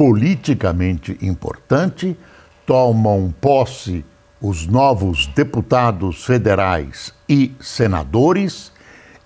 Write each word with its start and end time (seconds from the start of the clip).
politicamente 0.00 1.18
importante, 1.20 2.16
tomam 2.64 3.34
posse 3.38 4.02
os 4.40 4.66
novos 4.66 5.26
deputados 5.26 6.24
federais 6.24 7.12
e 7.28 7.54
senadores 7.60 8.72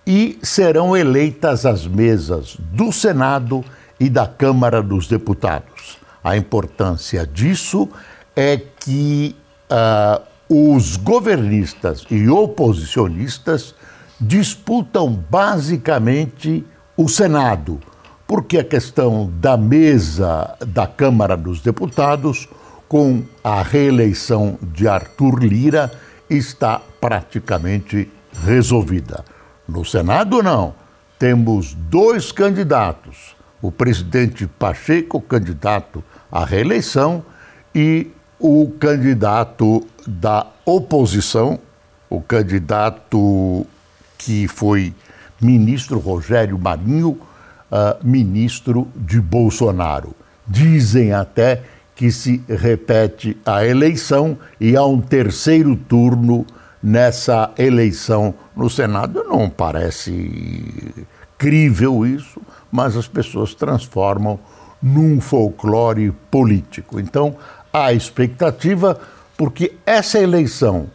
e 0.05 0.37
serão 0.42 0.96
eleitas 0.96 1.65
as 1.65 1.87
mesas 1.87 2.56
do 2.59 2.91
Senado 2.91 3.65
e 4.01 4.10
da 4.10 4.27
Câmara 4.27 4.82
dos 4.82 5.06
Deputados. 5.06 5.96
A 6.24 6.37
importância 6.37 7.24
disso 7.24 7.88
é 8.34 8.56
que 8.56 9.37
uh, 9.70 10.74
os 10.74 10.96
governistas 10.96 12.04
e 12.10 12.29
oposicionistas 12.29 13.77
disputam 14.20 15.15
basicamente 15.30 16.66
o 16.96 17.09
Senado 17.09 17.79
porque 18.27 18.59
a 18.59 18.64
questão 18.64 19.30
da 19.41 19.56
mesa 19.56 20.56
da 20.66 20.87
Câmara 20.87 21.37
dos 21.37 21.60
Deputados, 21.60 22.48
com 22.88 23.23
a 23.42 23.62
reeleição 23.62 24.59
de 24.62 24.88
Arthur 24.88 25.43
Lira, 25.43 25.90
está 26.29 26.80
praticamente 27.01 28.10
resolvida. 28.45 29.24
No 29.68 29.85
Senado, 29.85 30.43
não. 30.43 30.74
Temos 31.18 31.74
dois 31.74 32.32
candidatos: 32.32 33.37
o 33.60 33.71
presidente 33.71 34.46
Pacheco, 34.46 35.20
candidato 35.20 36.02
à 36.30 36.45
reeleição, 36.45 37.24
e 37.74 38.10
o 38.38 38.70
candidato 38.79 39.87
da 40.07 40.46
oposição, 40.65 41.59
o 42.09 42.20
candidato 42.20 43.66
que 44.18 44.48
foi 44.48 44.95
ministro 45.41 45.98
Rogério 45.98 46.59
Marinho 46.59 47.18
uh, 47.74 48.06
ministro 48.06 48.86
de 48.94 49.20
Bolsonaro. 49.20 50.14
Dizem 50.46 51.12
até 51.12 51.62
que 51.96 52.12
se 52.12 52.42
repete 52.48 53.36
a 53.44 53.64
eleição 53.64 54.38
e 54.60 54.76
há 54.76 54.84
um 54.84 55.00
terceiro 55.00 55.74
turno 55.74 56.46
nessa 56.82 57.50
eleição 57.58 58.34
no 58.56 58.70
Senado. 58.70 59.24
Não 59.24 59.50
parece 59.50 61.04
crível 61.36 62.06
isso, 62.06 62.40
mas 62.70 62.96
as 62.96 63.08
pessoas 63.08 63.54
transformam 63.54 64.38
num 64.82 65.20
folclore 65.20 66.12
político. 66.30 67.00
Então, 67.00 67.36
há 67.72 67.92
expectativa 67.92 69.00
porque 69.36 69.76
essa 69.84 70.19
eleição 70.19 70.86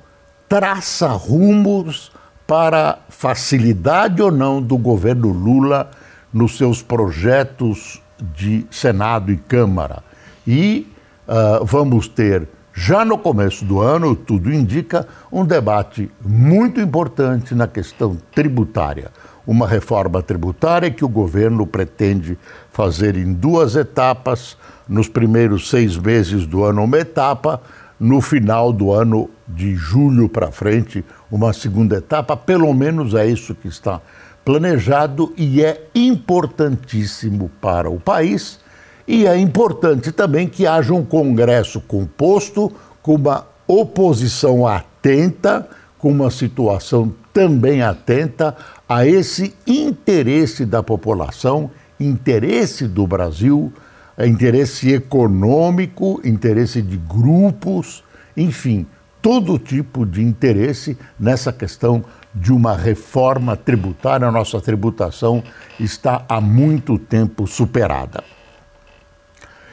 traça 0.48 1.08
rumos 1.10 2.12
para 2.46 3.00
facilidade 3.10 4.22
ou 4.22 4.32
não 4.32 4.62
do 4.62 4.78
governo 4.78 5.30
Lula 5.30 5.92
nos 6.34 6.58
seus 6.58 6.82
projetos 6.82 8.02
de 8.36 8.66
Senado 8.70 9.32
e 9.32 9.38
Câmara. 9.38 10.04
E 10.46 10.88
uh, 11.28 11.66
vamos 11.66 12.08
ter, 12.08 12.48
já 12.74 13.04
no 13.04 13.18
começo 13.18 13.66
do 13.66 13.80
ano, 13.80 14.16
tudo 14.16 14.54
indica, 14.54 15.08
um 15.32 15.46
debate 15.46 16.10
muito 16.24 16.80
importante 16.80 17.56
na 17.56 17.68
questão 17.68 18.18
tributária. 18.34 19.12
Uma 19.46 19.68
reforma 19.68 20.22
tributária 20.22 20.92
que 20.92 21.04
o 21.04 21.10
governo 21.10 21.66
pretende 21.66 22.38
fazer 22.72 23.18
em 23.18 23.34
duas 23.34 23.76
etapas, 23.76 24.58
nos 24.88 25.08
primeiros 25.08 25.70
seis 25.70 25.98
meses 25.98 26.46
do 26.46 26.64
ano, 26.64 26.84
uma 26.84 26.98
etapa, 26.98 27.62
no 28.00 28.22
final 28.22 28.72
do 28.72 28.92
ano, 28.92 29.30
de 29.48 29.76
julho 29.76 30.30
para 30.30 30.52
frente, 30.52 31.04
uma 31.32 31.52
segunda 31.54 31.98
etapa. 31.98 32.38
Pelo 32.38 32.74
menos 32.74 33.14
é 33.14 33.28
isso 33.28 33.54
que 33.54 33.68
está 33.68 34.02
planejado 34.50 35.32
e 35.38 35.64
é 35.64 35.86
importantíssimo 35.94 37.52
para 37.62 37.88
o 37.88 38.00
país. 38.00 38.60
E 39.08 39.28
é 39.28 39.38
importante 39.38 40.12
também 40.12 40.48
que 40.48 40.66
haja 40.66 40.92
um 40.92 41.06
Congresso 41.06 41.80
composto, 41.82 42.72
com 43.00 43.14
uma 43.14 43.46
oposição 43.68 44.66
atenta, 44.66 45.70
com 46.00 46.10
uma 46.10 46.32
situação 46.32 47.14
também 47.32 47.84
atenta 47.84 48.58
a 48.88 49.06
esse 49.06 49.54
interesse 49.68 50.66
da 50.66 50.82
população, 50.82 51.70
interesse 52.00 52.88
do 52.88 53.06
Brasil, 53.06 53.72
interesse 54.18 54.92
econômico, 54.92 56.20
interesse 56.26 56.82
de 56.82 56.98
grupos, 56.98 58.04
enfim, 58.36 58.88
todo 59.22 59.60
tipo 59.60 60.08
de 60.08 60.24
interesse 60.24 60.98
nessa 61.20 61.54
questão 61.54 62.04
de 62.34 62.52
uma 62.52 62.76
reforma 62.76 63.56
tributária, 63.56 64.28
a 64.28 64.32
nossa 64.32 64.62
tributação 64.62 65.44
está 65.80 66.24
há 66.30 66.40
muito 66.40 66.98
tempo 66.98 67.48
superada. 67.48 68.24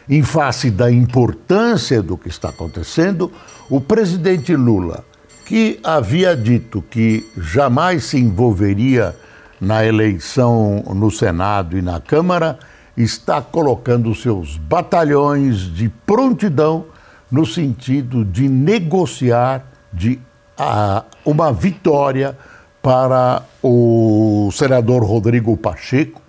Em 0.08 0.22
face 0.22 0.70
da 0.70 0.90
importância 0.90 2.02
do 2.02 2.16
que 2.16 2.28
está 2.28 2.48
acontecendo, 2.48 3.30
o 3.68 3.80
presidente 3.80 4.54
Lula, 4.54 5.04
que 5.44 5.80
havia 5.82 6.36
dito 6.36 6.80
que 6.82 7.28
jamais 7.36 8.04
se 8.04 8.18
envolveria 8.18 9.14
na 9.60 9.84
eleição 9.84 10.82
no 10.94 11.10
Senado 11.10 11.76
e 11.76 11.82
na 11.82 12.00
Câmara, 12.00 12.58
está 12.96 13.42
colocando 13.42 14.14
seus 14.14 14.56
batalhões 14.56 15.58
de 15.74 15.88
prontidão 15.88 16.86
no 17.30 17.44
sentido 17.44 18.24
de 18.24 18.48
negociar, 18.48 19.66
de 19.92 20.20
uma 21.24 21.52
vitória 21.52 22.36
para 22.82 23.42
o 23.62 24.48
senador 24.52 25.04
Rodrigo 25.04 25.56
Pacheco, 25.56 26.22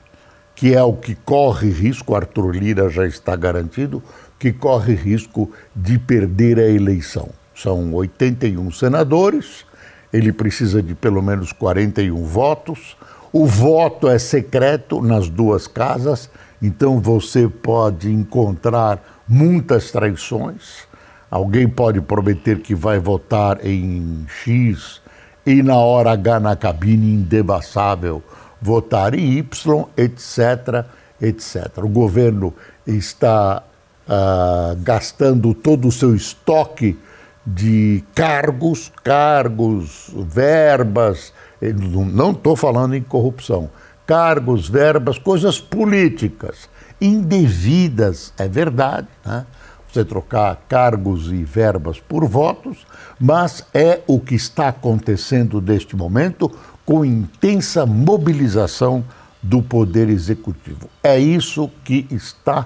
que 0.56 0.74
é 0.74 0.82
o 0.82 0.94
que 0.94 1.14
corre 1.14 1.70
risco, 1.70 2.16
Arthur 2.16 2.52
Lira 2.56 2.90
já 2.90 3.06
está 3.06 3.36
garantido, 3.36 4.02
que 4.40 4.52
corre 4.52 4.96
risco 4.96 5.52
de 5.76 6.00
perder 6.00 6.58
a 6.58 6.68
eleição. 6.68 7.30
São 7.54 7.94
81 7.94 8.72
senadores, 8.72 9.66
ele 10.12 10.32
precisa 10.32 10.82
de 10.82 10.96
pelo 10.96 11.22
menos 11.22 11.52
41 11.52 12.24
votos. 12.24 12.98
O 13.32 13.46
voto 13.46 14.08
é 14.08 14.18
secreto 14.18 15.02
nas 15.02 15.30
duas 15.30 15.68
casas, 15.68 16.30
então 16.62 17.00
você 17.00 17.48
pode 17.48 18.12
encontrar 18.12 19.24
muitas 19.28 19.92
traições. 19.92 20.88
Alguém 21.30 21.68
pode 21.68 22.00
prometer 22.00 22.60
que 22.60 22.74
vai 22.74 23.00
votar 23.00 23.66
em 23.66 24.26
X 24.44 25.02
e 25.46 25.62
na 25.62 25.76
hora 25.76 26.12
H 26.12 26.40
na 26.40 26.56
cabine 26.56 27.14
indevassável 27.14 28.24
votar 28.62 29.14
em 29.14 29.38
Y, 29.38 29.86
etc, 29.98 30.86
etc. 31.22 31.78
O 31.84 31.90
governo 31.90 32.54
está 32.86 33.64
uh, 34.08 34.76
gastando 34.82 35.54
todo 35.54 35.88
o 35.88 35.92
seu 35.92 36.16
estoque 36.16 36.98
de 37.46 38.04
cargos, 38.14 38.92
cargos, 39.04 40.12
verbas, 40.14 41.32
não 41.62 42.32
estou 42.32 42.58
falando 42.58 42.94
em 42.94 43.02
corrupção, 43.02 43.70
cargos, 44.06 44.68
verbas, 44.68 45.18
coisas 45.18 45.60
políticas, 45.60 46.70
indevidas, 47.00 48.34
é 48.38 48.50
verdade, 48.50 49.08
né? 49.26 49.46
Você 49.92 50.04
trocar 50.04 50.64
cargos 50.68 51.32
e 51.32 51.44
verbas 51.44 52.00
por 52.00 52.26
votos, 52.26 52.86
mas 53.20 53.66
é 53.74 54.02
o 54.06 54.20
que 54.20 54.36
está 54.36 54.68
acontecendo 54.68 55.62
neste 55.62 55.96
momento 55.96 56.52
com 56.86 57.04
intensa 57.04 57.86
mobilização 57.86 59.04
do 59.42 59.62
Poder 59.62 60.10
Executivo. 60.10 60.90
É 61.04 61.18
isso 61.18 61.70
que 61.84 62.08
está 62.12 62.66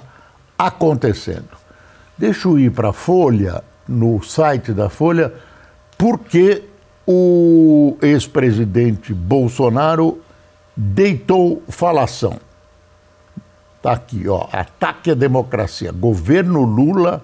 acontecendo. 0.57 1.49
Deixa 2.17 2.47
eu 2.47 2.59
ir 2.59 2.71
para 2.71 2.89
a 2.89 2.93
Folha, 2.93 3.63
no 3.87 4.21
site 4.21 4.73
da 4.73 4.89
Folha, 4.89 5.33
porque 5.97 6.63
o 7.05 7.97
ex-presidente 8.01 9.13
Bolsonaro 9.13 10.21
deitou 10.75 11.61
falação. 11.67 12.39
Está 13.81 13.93
aqui, 13.93 14.29
ó, 14.29 14.47
ataque 14.51 15.09
à 15.09 15.15
democracia. 15.15 15.91
Governo 15.91 16.61
Lula 16.61 17.19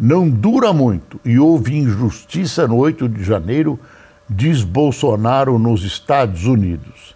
não 0.00 0.26
dura 0.26 0.72
muito 0.72 1.20
e 1.22 1.38
houve 1.38 1.76
injustiça 1.76 2.66
no 2.66 2.76
8 2.76 3.06
de 3.10 3.22
janeiro, 3.22 3.78
diz 4.26 4.64
Bolsonaro 4.64 5.58
nos 5.58 5.84
Estados 5.84 6.46
Unidos. 6.46 7.14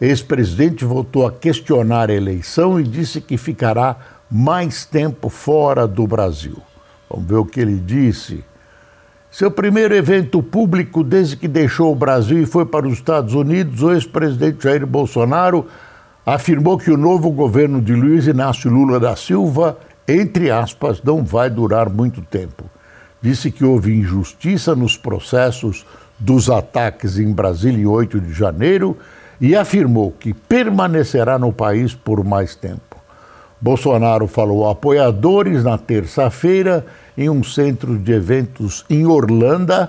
Ex-presidente 0.00 0.84
voltou 0.84 1.24
a 1.24 1.30
questionar 1.30 2.10
a 2.10 2.14
eleição 2.14 2.80
e 2.80 2.82
disse 2.82 3.20
que 3.20 3.36
ficará 3.36 3.98
mais 4.28 4.84
tempo 4.84 5.28
fora 5.28 5.86
do 5.86 6.04
Brasil. 6.04 6.60
Vamos 7.08 7.28
ver 7.28 7.36
o 7.36 7.46
que 7.46 7.60
ele 7.60 7.78
disse. 7.78 8.44
Seu 9.30 9.48
primeiro 9.48 9.94
evento 9.94 10.42
público 10.42 11.04
desde 11.04 11.36
que 11.36 11.46
deixou 11.46 11.92
o 11.92 11.96
Brasil 11.96 12.42
e 12.42 12.46
foi 12.46 12.66
para 12.66 12.84
os 12.84 12.94
Estados 12.94 13.32
Unidos, 13.32 13.80
o 13.80 13.92
ex-presidente 13.92 14.64
Jair 14.64 14.84
Bolsonaro 14.84 15.68
afirmou 16.24 16.78
que 16.78 16.90
o 16.90 16.96
novo 16.96 17.30
governo 17.30 17.80
de 17.80 17.94
Luiz 17.94 18.26
Inácio 18.26 18.70
Lula 18.70 18.98
da 18.98 19.14
Silva, 19.14 19.78
entre 20.08 20.50
aspas, 20.50 21.02
não 21.02 21.22
vai 21.22 21.50
durar 21.50 21.90
muito 21.90 22.22
tempo. 22.22 22.64
Disse 23.20 23.50
que 23.50 23.64
houve 23.64 23.94
injustiça 23.94 24.74
nos 24.74 24.96
processos 24.96 25.84
dos 26.18 26.48
ataques 26.48 27.18
em 27.18 27.32
Brasília 27.32 27.82
em 27.82 27.86
8 27.86 28.20
de 28.20 28.32
janeiro 28.32 28.96
e 29.40 29.54
afirmou 29.54 30.12
que 30.12 30.32
permanecerá 30.32 31.38
no 31.38 31.52
país 31.52 31.94
por 31.94 32.24
mais 32.24 32.54
tempo. 32.54 32.96
Bolsonaro 33.60 34.26
falou 34.26 34.68
a 34.68 34.72
apoiadores 34.72 35.64
na 35.64 35.78
terça-feira 35.78 36.84
em 37.16 37.30
um 37.30 37.42
centro 37.42 37.98
de 37.98 38.12
eventos 38.12 38.84
em 38.90 39.06
Orlando, 39.06 39.88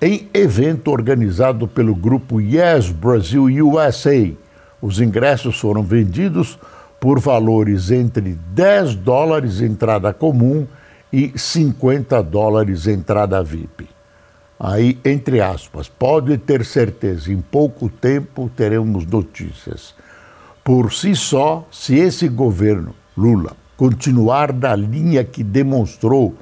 em 0.00 0.28
evento 0.34 0.90
organizado 0.90 1.68
pelo 1.68 1.94
grupo 1.94 2.40
Yes 2.40 2.90
Brasil 2.90 3.44
USA. 3.44 4.32
Os 4.82 5.00
ingressos 5.00 5.60
foram 5.60 5.84
vendidos 5.84 6.58
por 6.98 7.20
valores 7.20 7.92
entre 7.92 8.36
10 8.52 8.96
dólares 8.96 9.60
entrada 9.60 10.12
comum 10.12 10.66
e 11.12 11.32
50 11.36 12.20
dólares 12.22 12.88
entrada 12.88 13.42
VIP. 13.42 13.88
Aí, 14.58 14.98
entre 15.04 15.40
aspas, 15.40 15.88
pode 15.88 16.36
ter 16.38 16.64
certeza, 16.64 17.32
em 17.32 17.40
pouco 17.40 17.88
tempo 17.88 18.50
teremos 18.56 19.06
notícias. 19.06 19.94
Por 20.64 20.92
si 20.92 21.14
só, 21.16 21.66
se 21.70 21.96
esse 21.96 22.28
governo, 22.28 22.94
Lula, 23.16 23.56
continuar 23.76 24.52
na 24.52 24.74
linha 24.76 25.24
que 25.24 25.42
demonstrou 25.42 26.36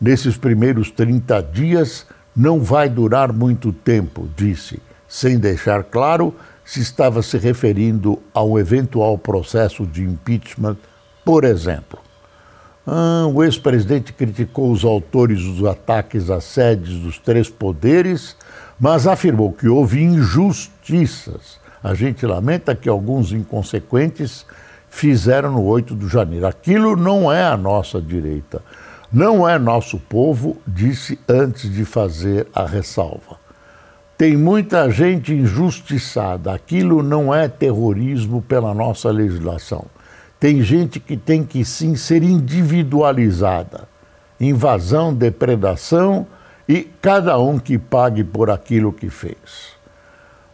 nesses 0.00 0.36
primeiros 0.36 0.90
30 0.90 1.42
dias, 1.42 2.06
não 2.34 2.60
vai 2.60 2.88
durar 2.88 3.32
muito 3.32 3.72
tempo, 3.72 4.28
disse, 4.36 4.80
sem 5.08 5.38
deixar 5.38 5.84
claro 5.84 6.34
se 6.64 6.80
estava 6.80 7.22
se 7.22 7.36
referindo 7.36 8.18
a 8.32 8.42
um 8.42 8.58
eventual 8.58 9.18
processo 9.18 9.86
de 9.86 10.02
impeachment, 10.02 10.76
por 11.24 11.44
exemplo. 11.44 11.98
Ah, 12.86 13.26
o 13.32 13.42
ex-presidente 13.42 14.12
criticou 14.12 14.70
os 14.70 14.84
autores 14.84 15.42
dos 15.42 15.64
ataques 15.66 16.30
às 16.30 16.44
sedes 16.44 16.98
dos 16.98 17.18
três 17.18 17.48
poderes, 17.48 18.36
mas 18.78 19.06
afirmou 19.06 19.52
que 19.52 19.68
houve 19.68 20.02
injustiças. 20.02 21.58
A 21.82 21.94
gente 21.94 22.24
lamenta 22.24 22.74
que 22.74 22.88
alguns 22.88 23.32
inconsequentes 23.32 24.46
fizeram 24.88 25.52
no 25.52 25.64
8 25.64 25.94
de 25.94 26.08
janeiro. 26.08 26.46
Aquilo 26.46 26.96
não 26.96 27.30
é 27.32 27.44
a 27.44 27.56
nossa 27.56 28.00
direita, 28.00 28.62
não 29.12 29.48
é 29.48 29.58
nosso 29.58 29.98
povo, 29.98 30.56
disse 30.66 31.18
antes 31.28 31.70
de 31.70 31.84
fazer 31.84 32.46
a 32.54 32.64
ressalva. 32.64 33.43
Tem 34.16 34.36
muita 34.36 34.90
gente 34.90 35.32
injustiçada. 35.32 36.52
Aquilo 36.52 37.02
não 37.02 37.34
é 37.34 37.48
terrorismo 37.48 38.40
pela 38.40 38.72
nossa 38.72 39.10
legislação. 39.10 39.86
Tem 40.38 40.62
gente 40.62 41.00
que 41.00 41.16
tem 41.16 41.42
que 41.42 41.64
sim 41.64 41.96
ser 41.96 42.22
individualizada. 42.22 43.88
Invasão, 44.40 45.12
depredação 45.12 46.26
e 46.68 46.82
cada 47.00 47.38
um 47.38 47.58
que 47.58 47.76
pague 47.76 48.22
por 48.22 48.50
aquilo 48.50 48.92
que 48.92 49.10
fez. 49.10 49.74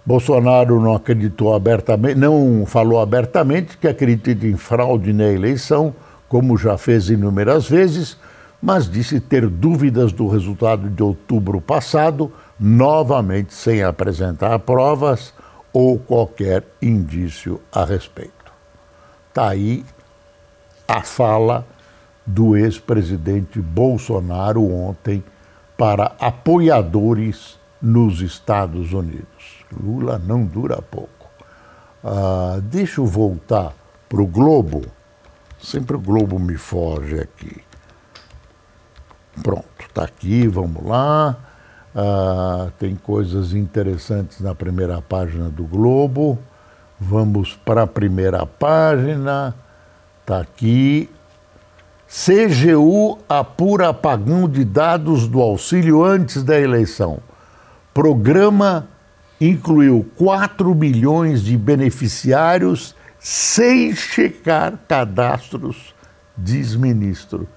Bolsonaro 0.04 0.80
não 0.80 0.94
acreditou 0.94 1.54
abertamente, 1.54 2.18
não 2.18 2.64
falou 2.66 3.00
abertamente 3.00 3.76
que 3.76 3.86
acredita 3.86 4.46
em 4.46 4.56
fraude 4.56 5.12
na 5.12 5.30
eleição, 5.30 5.94
como 6.28 6.56
já 6.56 6.78
fez 6.78 7.10
inúmeras 7.10 7.68
vezes, 7.68 8.16
mas 8.60 8.88
disse 8.90 9.20
ter 9.20 9.48
dúvidas 9.48 10.12
do 10.12 10.28
resultado 10.28 10.88
de 10.90 11.02
outubro 11.02 11.60
passado, 11.60 12.32
novamente 12.58 13.54
sem 13.54 13.82
apresentar 13.82 14.58
provas 14.60 15.32
ou 15.72 15.98
qualquer 15.98 16.64
indício 16.82 17.60
a 17.72 17.84
respeito. 17.84 18.52
Está 19.28 19.48
aí 19.48 19.84
a 20.86 21.02
fala 21.02 21.66
do 22.26 22.56
ex-presidente 22.56 23.60
Bolsonaro 23.60 24.68
ontem 24.70 25.22
para 25.76 26.12
apoiadores 26.20 27.58
nos 27.80 28.20
Estados 28.20 28.92
Unidos. 28.92 29.64
Lula 29.72 30.18
não 30.18 30.44
dura 30.44 30.82
pouco. 30.82 31.30
Ah, 32.04 32.60
deixa 32.62 33.00
eu 33.00 33.06
voltar 33.06 33.72
para 34.08 34.20
o 34.20 34.26
Globo. 34.26 34.82
Sempre 35.58 35.96
o 35.96 36.00
Globo 36.00 36.38
me 36.38 36.56
foge 36.56 37.20
aqui. 37.20 37.69
Pronto, 39.42 39.64
está 39.80 40.04
aqui, 40.04 40.46
vamos 40.46 40.84
lá. 40.84 41.36
Ah, 41.94 42.68
tem 42.78 42.94
coisas 42.94 43.52
interessantes 43.52 44.40
na 44.40 44.54
primeira 44.54 45.00
página 45.00 45.48
do 45.48 45.64
Globo. 45.64 46.38
Vamos 46.98 47.54
para 47.64 47.82
a 47.82 47.86
primeira 47.86 48.44
página. 48.44 49.54
Está 50.20 50.40
aqui. 50.40 51.08
CGU 52.06 53.18
apura 53.28 53.88
apagão 53.88 54.48
de 54.48 54.64
dados 54.64 55.28
do 55.28 55.40
auxílio 55.40 56.04
antes 56.04 56.42
da 56.42 56.58
eleição. 56.60 57.20
Programa 57.94 58.88
incluiu 59.40 60.08
4 60.16 60.74
milhões 60.74 61.42
de 61.42 61.56
beneficiários 61.56 62.94
sem 63.18 63.94
checar 63.94 64.78
cadastros, 64.88 65.94
diz 66.36 66.74
ministro. 66.74 67.48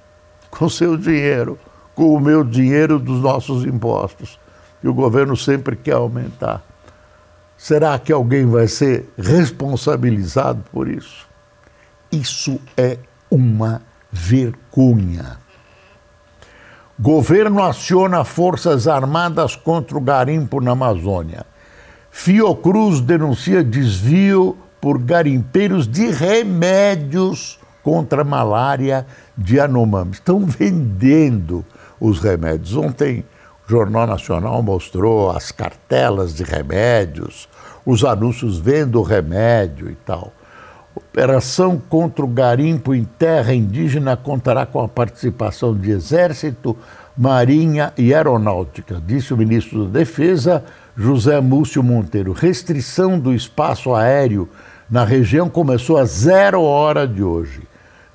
Com 0.53 0.69
seu 0.69 0.95
dinheiro, 0.95 1.57
com 1.95 2.13
o 2.13 2.19
meu 2.19 2.43
dinheiro 2.43 2.99
dos 2.99 3.21
nossos 3.21 3.65
impostos, 3.65 4.39
que 4.79 4.87
o 4.87 4.93
governo 4.93 5.35
sempre 5.35 5.75
quer 5.75 5.95
aumentar. 5.95 6.63
Será 7.57 7.97
que 7.97 8.13
alguém 8.13 8.45
vai 8.45 8.67
ser 8.67 9.11
responsabilizado 9.17 10.63
por 10.71 10.87
isso? 10.87 11.27
Isso 12.11 12.59
é 12.77 12.99
uma 13.31 13.81
vergonha. 14.11 15.37
Governo 16.99 17.63
aciona 17.63 18.23
Forças 18.23 18.87
Armadas 18.87 19.55
contra 19.55 19.97
o 19.97 20.01
garimpo 20.01 20.61
na 20.61 20.71
Amazônia. 20.71 21.47
Fiocruz 22.11 23.01
denuncia 23.01 23.63
desvio 23.63 24.55
por 24.79 24.99
garimpeiros 24.99 25.87
de 25.87 26.11
remédios 26.11 27.59
contra 27.83 28.23
malária 28.23 29.05
de 29.37 29.59
Anomami. 29.59 30.13
Estão 30.13 30.39
vendendo 30.45 31.63
os 31.99 32.19
remédios. 32.19 32.75
Ontem 32.75 33.23
o 33.67 33.69
Jornal 33.69 34.07
Nacional 34.07 34.63
mostrou 34.63 35.29
as 35.29 35.51
cartelas 35.51 36.33
de 36.33 36.43
remédios, 36.43 37.47
os 37.85 38.03
anúncios 38.03 38.57
vendo 38.57 39.01
remédio 39.01 39.89
e 39.91 39.95
tal. 39.95 40.31
Operação 40.95 41.81
contra 41.89 42.23
o 42.23 42.27
garimpo 42.27 42.93
em 42.93 43.03
terra 43.03 43.53
indígena 43.53 44.15
contará 44.15 44.65
com 44.65 44.79
a 44.79 44.87
participação 44.87 45.75
de 45.75 45.91
Exército, 45.91 46.77
Marinha 47.17 47.93
e 47.97 48.13
Aeronáutica, 48.13 49.01
disse 49.05 49.33
o 49.33 49.37
ministro 49.37 49.85
da 49.85 49.99
Defesa, 49.99 50.63
José 50.95 51.39
Múcio 51.39 51.83
Monteiro. 51.83 52.31
Restrição 52.31 53.19
do 53.19 53.33
espaço 53.33 53.93
aéreo 53.93 54.49
na 54.89 55.03
região 55.03 55.49
começou 55.49 55.97
a 55.97 56.05
zero 56.05 56.61
hora 56.61 57.07
de 57.07 57.23
hoje. 57.23 57.61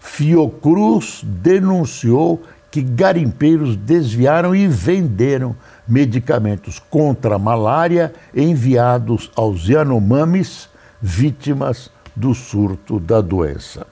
Fiocruz 0.00 1.22
denunciou 1.24 2.42
que 2.70 2.82
garimpeiros 2.82 3.76
desviaram 3.76 4.54
e 4.54 4.68
venderam 4.68 5.56
medicamentos 5.86 6.78
contra 6.78 7.36
a 7.36 7.38
malária 7.38 8.12
enviados 8.34 9.30
aos 9.34 9.66
Yanomamis, 9.66 10.68
vítimas 11.00 11.90
do 12.14 12.34
surto 12.34 13.00
da 13.00 13.20
doença. 13.20 13.86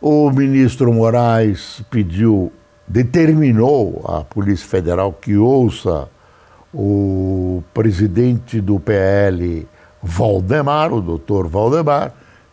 O 0.00 0.30
ministro 0.30 0.92
Moraes 0.92 1.82
pediu, 1.90 2.52
determinou 2.88 4.02
à 4.06 4.24
Polícia 4.24 4.66
Federal 4.66 5.12
que 5.12 5.36
ouça 5.36 6.08
o 6.72 7.62
presidente 7.74 8.60
do 8.60 8.80
PL, 8.80 9.68
Valdemar, 10.02 10.92
o 10.92 11.00
doutor 11.00 11.46
Valdemar, 11.46 12.12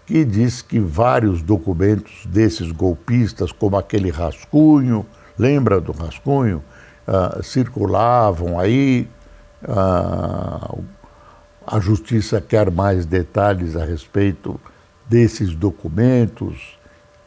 que 0.09 0.25
diz 0.25 0.63
que 0.63 0.79
vários 0.79 1.43
documentos 1.43 2.25
desses 2.25 2.71
golpistas, 2.71 3.51
como 3.51 3.77
aquele 3.77 4.09
rascunho, 4.09 5.05
lembra 5.37 5.79
do 5.79 5.91
rascunho, 5.91 6.63
uh, 7.07 7.43
circulavam 7.43 8.59
aí. 8.59 9.07
Uh, 9.61 10.83
a 11.63 11.79
justiça 11.79 12.41
quer 12.41 12.71
mais 12.71 13.05
detalhes 13.05 13.75
a 13.75 13.85
respeito 13.85 14.59
desses 15.07 15.53
documentos, 15.53 16.75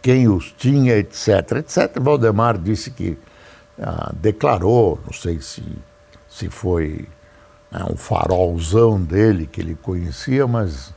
quem 0.02 0.26
os 0.26 0.50
tinha, 0.50 0.96
etc. 0.96 1.58
etc. 1.58 2.00
Valdemar 2.00 2.58
disse 2.58 2.90
que 2.90 3.16
uh, 3.78 4.12
declarou, 4.16 4.98
não 5.06 5.12
sei 5.12 5.40
se, 5.40 5.62
se 6.28 6.48
foi 6.48 7.06
né, 7.70 7.86
um 7.88 7.96
farolzão 7.96 9.00
dele 9.00 9.46
que 9.46 9.60
ele 9.60 9.76
conhecia, 9.76 10.48
mas 10.48 10.92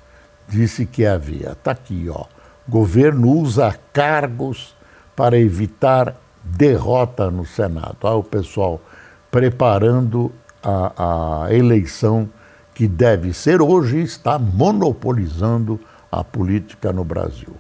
disse 0.48 0.86
que 0.86 1.06
havia. 1.06 1.52
Está 1.52 1.72
aqui, 1.72 2.08
ó. 2.10 2.26
Governo 2.68 3.30
usa 3.30 3.76
cargos 3.94 4.76
para 5.16 5.38
evitar 5.38 6.16
derrota 6.44 7.30
no 7.30 7.46
Senado. 7.46 7.98
Olha 8.04 8.16
o 8.18 8.24
pessoal 8.24 8.82
preparando 9.32 10.32
a, 10.64 11.44
a 11.46 11.54
eleição 11.54 12.30
que 12.74 12.88
deve 12.88 13.34
ser 13.34 13.62
hoje 13.62 14.02
está 14.02 14.38
monopolizando 14.38 15.80
a 16.12 16.24
política 16.24 16.92
no 16.92 17.04
Brasil. 17.04 17.56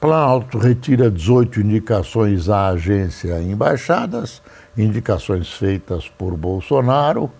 Planalto 0.00 0.58
retira 0.58 1.10
18 1.10 1.60
indicações 1.60 2.48
à 2.48 2.68
agência 2.68 3.40
e 3.40 3.50
embaixadas, 3.50 4.40
indicações 4.76 5.52
feitas 5.52 6.08
por 6.08 6.36
Bolsonaro. 6.36 7.30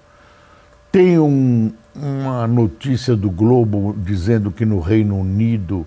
Tem 0.90 1.18
um, 1.18 1.72
uma 2.00 2.46
notícia 2.46 3.16
do 3.16 3.30
Globo 3.30 3.94
dizendo 3.98 4.50
que 4.50 4.64
no 4.64 4.80
Reino 4.80 5.18
Unido 5.18 5.86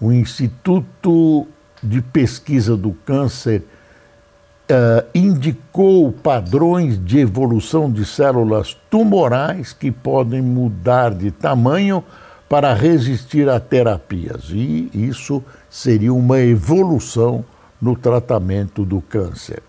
o 0.00 0.12
Instituto 0.12 1.46
de 1.82 2.00
Pesquisa 2.00 2.76
do 2.76 2.92
Câncer 2.92 3.62
uh, 4.70 5.06
indicou 5.14 6.12
padrões 6.12 7.02
de 7.02 7.18
evolução 7.18 7.90
de 7.90 8.04
células 8.04 8.76
tumorais 8.90 9.72
que 9.72 9.90
podem 9.90 10.40
mudar 10.40 11.14
de 11.14 11.30
tamanho 11.30 12.04
para 12.48 12.72
resistir 12.72 13.48
a 13.48 13.60
terapias. 13.60 14.50
E 14.50 14.90
isso 14.94 15.42
seria 15.68 16.14
uma 16.14 16.40
evolução 16.40 17.44
no 17.80 17.96
tratamento 17.96 18.84
do 18.84 19.00
câncer. 19.00 19.62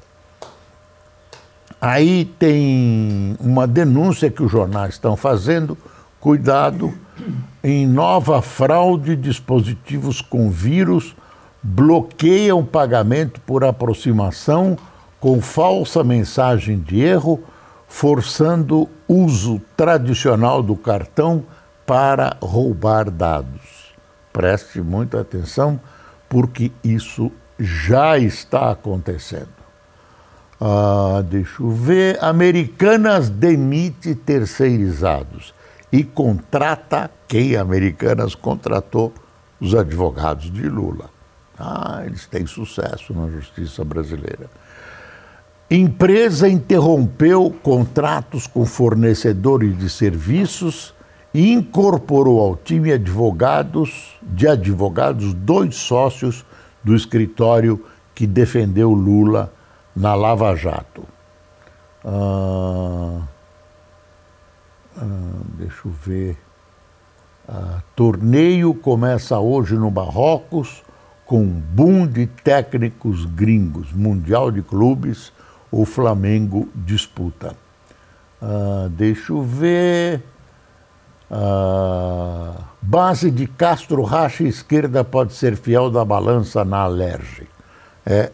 Aí 1.81 2.25
tem 2.37 3.37
uma 3.39 3.65
denúncia 3.65 4.29
que 4.29 4.43
os 4.43 4.51
jornais 4.51 4.95
estão 4.95 5.15
fazendo, 5.15 5.77
cuidado, 6.19 6.93
em 7.63 7.87
nova 7.87 8.41
fraude, 8.41 9.15
dispositivos 9.15 10.21
com 10.21 10.49
vírus 10.49 11.15
bloqueiam 11.61 12.65
pagamento 12.65 13.41
por 13.41 13.63
aproximação 13.63 14.77
com 15.19 15.41
falsa 15.41 16.03
mensagem 16.03 16.79
de 16.79 17.01
erro, 17.01 17.43
forçando 17.87 18.87
uso 19.07 19.61
tradicional 19.75 20.63
do 20.63 20.75
cartão 20.75 21.43
para 21.85 22.37
roubar 22.41 23.09
dados. 23.09 23.93
Preste 24.31 24.79
muita 24.81 25.19
atenção, 25.19 25.79
porque 26.29 26.71
isso 26.83 27.31
já 27.59 28.17
está 28.17 28.71
acontecendo. 28.71 29.58
Ah, 30.59 31.23
deixa 31.25 31.63
eu 31.63 31.69
ver. 31.69 32.17
Americanas 32.21 33.29
demite 33.29 34.13
terceirizados 34.13 35.53
e 35.91 36.03
contrata 36.03 37.09
quem 37.27 37.55
Americanas 37.55 38.35
contratou? 38.35 39.13
Os 39.61 39.75
advogados 39.75 40.51
de 40.51 40.67
Lula. 40.69 41.09
Ah, 41.57 42.03
eles 42.05 42.25
têm 42.25 42.45
sucesso 42.45 43.13
na 43.13 43.29
justiça 43.29 43.83
brasileira. 43.83 44.49
Empresa 45.69 46.47
interrompeu 46.47 47.53
contratos 47.61 48.47
com 48.47 48.65
fornecedores 48.65 49.77
de 49.77 49.89
serviços 49.89 50.93
e 51.33 51.51
incorporou 51.51 52.39
ao 52.39 52.55
time 52.55 52.91
advogados 52.91 54.17
de 54.23 54.47
advogados 54.47 55.33
dois 55.33 55.75
sócios 55.75 56.43
do 56.83 56.95
escritório 56.95 57.85
que 58.15 58.25
defendeu 58.25 58.91
Lula 58.91 59.53
na 59.99 60.15
Lava 60.15 60.55
Jato. 60.55 61.03
Ah, 62.05 63.21
ah, 64.97 65.41
deixa 65.57 65.81
eu 65.85 65.91
ver. 65.91 66.37
Ah, 67.45 67.81
torneio 67.97 68.73
começa 68.73 69.37
hoje 69.37 69.75
no 69.75 69.91
Marrocos 69.91 70.83
com 71.25 71.45
boom 71.45 72.07
de 72.07 72.27
técnicos 72.27 73.25
gringos. 73.25 73.91
Mundial 73.91 74.51
de 74.51 74.61
Clubes, 74.61 75.33
o 75.69 75.83
Flamengo 75.83 76.69
disputa. 76.73 77.53
Ah, 78.41 78.87
deixa 78.89 79.33
eu 79.33 79.43
ver. 79.43 80.23
Ah, 81.29 82.53
base 82.81 83.29
de 83.29 83.47
Castro 83.47 84.01
Racha 84.03 84.45
esquerda 84.45 85.03
pode 85.03 85.33
ser 85.33 85.57
fiel 85.57 85.91
da 85.91 86.05
balança 86.05 86.63
na 86.63 86.77
Alerge. 86.77 87.49
É 88.05 88.31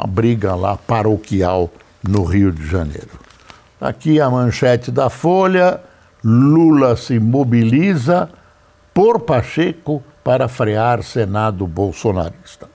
uma 0.00 0.06
briga 0.06 0.54
lá 0.54 0.76
paroquial 0.78 1.70
no 2.02 2.24
Rio 2.24 2.50
de 2.50 2.66
Janeiro. 2.66 3.20
Aqui 3.78 4.18
a 4.18 4.30
manchete 4.30 4.90
da 4.90 5.10
Folha: 5.10 5.80
Lula 6.24 6.96
se 6.96 7.18
mobiliza 7.18 8.30
por 8.94 9.20
Pacheco 9.20 10.02
para 10.24 10.48
frear 10.48 11.02
Senado 11.02 11.66
bolsonarista. 11.66 12.68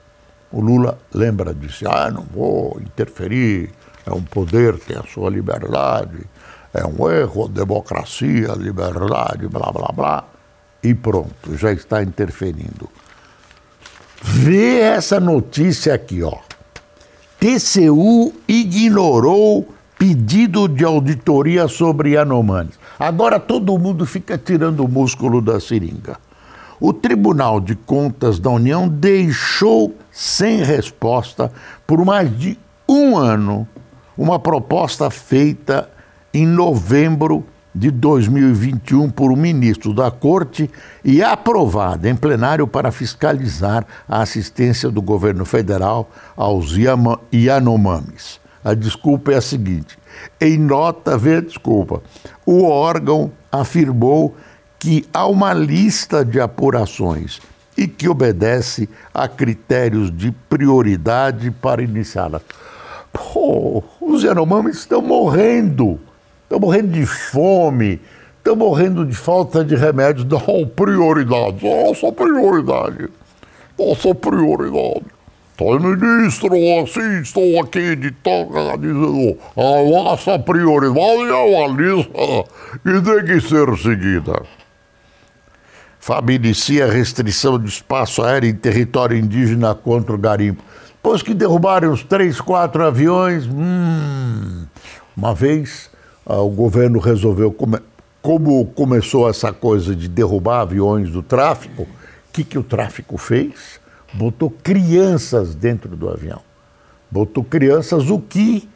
O 0.52 0.60
Lula 0.60 0.98
lembra 1.12 1.52
disso, 1.52 1.84
ah, 1.88 2.10
não 2.10 2.22
vou 2.22 2.80
interferir, 2.80 3.70
é 4.06 4.12
um 4.12 4.22
poder, 4.22 4.78
tem 4.78 4.96
a 4.96 5.02
sua 5.02 5.28
liberdade, 5.28 6.24
é 6.72 6.86
um 6.86 7.10
erro, 7.10 7.48
democracia, 7.48 8.52
liberdade, 8.56 9.48
blá, 9.48 9.72
blá, 9.72 9.90
blá. 9.92 10.24
E 10.82 10.94
pronto, 10.94 11.56
já 11.56 11.72
está 11.72 12.02
interferindo. 12.02 12.88
Vê 14.22 14.78
essa 14.78 15.18
notícia 15.18 15.92
aqui, 15.92 16.22
ó. 16.22 16.38
TCU 17.38 18.32
ignorou 18.48 19.68
pedido 19.98 20.68
de 20.68 20.84
auditoria 20.84 21.68
sobre 21.68 22.12
Yanomamis. 22.12 22.78
Agora 22.98 23.38
todo 23.38 23.78
mundo 23.78 24.06
fica 24.06 24.38
tirando 24.38 24.84
o 24.84 24.88
músculo 24.88 25.40
da 25.40 25.60
seringa. 25.60 26.18
O 26.80 26.92
Tribunal 26.92 27.60
de 27.60 27.74
Contas 27.74 28.38
da 28.38 28.50
União 28.50 28.88
deixou 28.88 29.94
sem 30.10 30.62
resposta 30.62 31.52
por 31.86 32.04
mais 32.04 32.36
de 32.38 32.58
um 32.88 33.16
ano 33.16 33.66
uma 34.16 34.38
proposta 34.38 35.10
feita 35.10 35.90
em 36.32 36.46
novembro 36.46 37.44
de 37.76 37.90
2021 37.90 39.10
por 39.10 39.30
um 39.30 39.36
ministro 39.36 39.92
da 39.92 40.10
Corte 40.10 40.70
e 41.04 41.22
aprovada 41.22 42.08
em 42.08 42.16
plenário 42.16 42.66
para 42.66 42.90
fiscalizar 42.90 43.86
a 44.08 44.22
assistência 44.22 44.90
do 44.90 45.02
governo 45.02 45.44
federal 45.44 46.10
aos 46.34 46.74
Yanomamis. 47.32 48.40
A 48.64 48.72
desculpa 48.72 49.32
é 49.32 49.36
a 49.36 49.42
seguinte: 49.42 49.98
em 50.40 50.58
nota, 50.58 51.18
vê 51.18 51.42
desculpa, 51.42 52.02
o 52.46 52.64
órgão 52.64 53.30
afirmou 53.52 54.34
que 54.78 55.04
há 55.12 55.26
uma 55.26 55.52
lista 55.52 56.24
de 56.24 56.40
apurações 56.40 57.40
e 57.76 57.86
que 57.86 58.08
obedece 58.08 58.88
a 59.12 59.28
critérios 59.28 60.10
de 60.10 60.32
prioridade 60.48 61.50
para 61.50 61.82
iniciá-la. 61.82 62.40
Pô, 63.12 63.84
os 64.00 64.22
Yanomamis 64.22 64.78
estão 64.78 65.02
morrendo, 65.02 66.00
estão 66.46 66.60
morrendo 66.60 66.92
de 66.92 67.04
fome, 67.04 68.00
estão 68.38 68.56
morrendo 68.56 69.04
de 69.04 69.14
falta 69.14 69.64
de 69.64 69.74
remédios. 69.74 70.24
Não, 70.24 70.66
prioridade, 70.66 71.64
nossa 71.64 72.12
prioridade, 72.12 73.08
nossa 73.78 74.14
prioridade. 74.14 75.16
Então, 75.54 75.80
ministro, 75.80 76.52
assim, 76.82 77.22
estou 77.22 77.60
aqui 77.60 77.96
de 77.96 78.10
toca 78.10 78.76
dizendo 78.78 79.38
a 79.56 80.04
nossa 80.04 80.38
prioridade 80.38 81.30
é 81.30 81.34
uma 81.34 81.66
lista 81.68 82.44
que 82.84 83.00
tem 83.02 83.24
que 83.24 83.40
ser 83.40 83.76
seguida. 83.78 84.42
FAB 85.98 86.30
inicia 86.30 86.86
restrição 86.86 87.58
de 87.58 87.68
espaço 87.68 88.22
aéreo 88.22 88.50
em 88.50 88.54
território 88.54 89.16
indígena 89.16 89.74
contra 89.74 90.14
o 90.14 90.18
garimpo. 90.18 90.62
Depois 90.96 91.22
que 91.22 91.32
derrubaram 91.32 91.90
os 91.90 92.04
três, 92.04 92.40
quatro 92.40 92.84
aviões, 92.84 93.46
hum, 93.46 94.66
uma 95.16 95.34
vez 95.34 95.90
ah, 96.26 96.40
o 96.40 96.50
governo 96.50 96.98
resolveu, 96.98 97.52
come, 97.52 97.78
como 98.20 98.66
começou 98.66 99.28
essa 99.28 99.52
coisa 99.52 99.94
de 99.94 100.08
derrubar 100.08 100.62
aviões 100.62 101.10
do 101.10 101.22
tráfico, 101.22 101.82
o 101.82 102.32
que, 102.32 102.42
que 102.42 102.58
o 102.58 102.62
tráfico 102.62 103.16
fez? 103.16 103.80
Botou 104.12 104.50
crianças 104.50 105.54
dentro 105.54 105.96
do 105.96 106.08
avião. 106.08 106.40
Botou 107.10 107.44
crianças, 107.44 108.10
o 108.10 108.18
que 108.18 108.68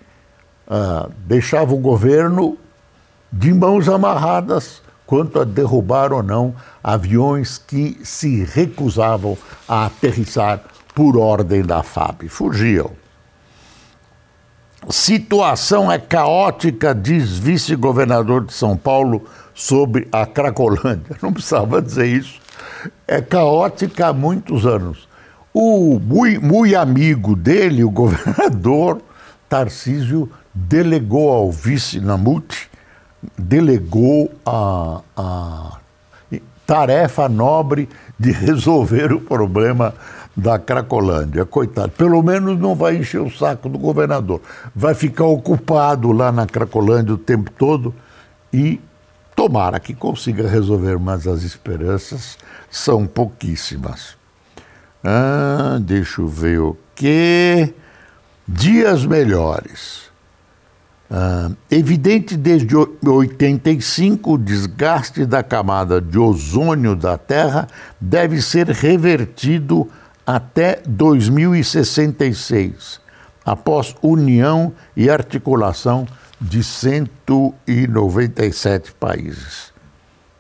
ah, 0.68 1.08
deixava 1.26 1.74
o 1.74 1.78
governo 1.78 2.56
de 3.32 3.52
mãos 3.52 3.88
amarradas 3.88 4.80
quanto 5.04 5.40
a 5.40 5.44
derrubar 5.44 6.12
ou 6.12 6.22
não 6.22 6.54
aviões 6.84 7.58
que 7.58 7.98
se 8.04 8.44
recusavam 8.44 9.36
a 9.68 9.86
aterrissar 9.86 10.62
por 10.94 11.16
ordem 11.16 11.62
da 11.62 11.82
FAB. 11.82 12.28
Fugiam. 12.28 12.99
Situação 14.88 15.90
é 15.90 15.98
caótica, 15.98 16.94
diz 16.94 17.38
vice-governador 17.38 18.44
de 18.44 18.52
São 18.52 18.76
Paulo 18.76 19.24
sobre 19.54 20.08
a 20.10 20.24
Cracolândia. 20.24 21.16
Não 21.22 21.32
precisava 21.32 21.82
dizer 21.82 22.06
isso. 22.06 22.40
É 23.06 23.20
caótica 23.20 24.08
há 24.08 24.12
muitos 24.12 24.66
anos. 24.66 25.08
O 25.52 26.00
muito, 26.00 26.76
amigo 26.76 27.36
dele, 27.36 27.84
o 27.84 27.90
governador 27.90 29.00
Tarcísio, 29.48 30.30
delegou 30.54 31.30
ao 31.30 31.50
vice 31.50 32.00
Namute 32.00 32.70
delegou 33.36 34.32
a, 34.44 35.00
a 35.16 35.78
tarefa 36.66 37.28
nobre 37.28 37.88
de 38.18 38.30
resolver 38.30 39.12
o 39.12 39.20
problema 39.20 39.94
da 40.36 40.58
Cracolândia. 40.58 41.44
Coitado, 41.44 41.92
pelo 41.92 42.22
menos 42.22 42.58
não 42.58 42.74
vai 42.74 42.96
encher 42.96 43.20
o 43.20 43.30
saco 43.30 43.68
do 43.68 43.78
governador. 43.78 44.40
Vai 44.74 44.94
ficar 44.94 45.26
ocupado 45.26 46.12
lá 46.12 46.30
na 46.30 46.46
Cracolândia 46.46 47.14
o 47.14 47.18
tempo 47.18 47.50
todo 47.50 47.94
e 48.52 48.80
tomara 49.34 49.80
que 49.80 49.94
consiga 49.94 50.48
resolver, 50.48 50.98
mas 50.98 51.26
as 51.26 51.42
esperanças 51.42 52.38
são 52.70 53.06
pouquíssimas. 53.06 54.16
Ah, 55.02 55.78
deixa 55.80 56.20
eu 56.20 56.28
ver 56.28 56.60
o 56.60 56.76
que. 56.94 57.72
Dias 58.46 59.06
melhores. 59.06 60.10
Ah, 61.10 61.50
evidente 61.70 62.36
desde 62.36 62.76
85, 62.76 64.34
o 64.34 64.38
desgaste 64.38 65.24
da 65.24 65.42
camada 65.42 66.00
de 66.00 66.18
ozônio 66.18 66.94
da 66.94 67.16
Terra 67.18 67.66
deve 68.00 68.40
ser 68.40 68.68
revertido 68.68 69.88
até 70.30 70.80
2066, 70.86 73.00
após 73.44 73.94
união 74.00 74.72
e 74.96 75.10
articulação 75.10 76.06
de 76.40 76.62
197 76.62 78.92
países. 78.92 79.72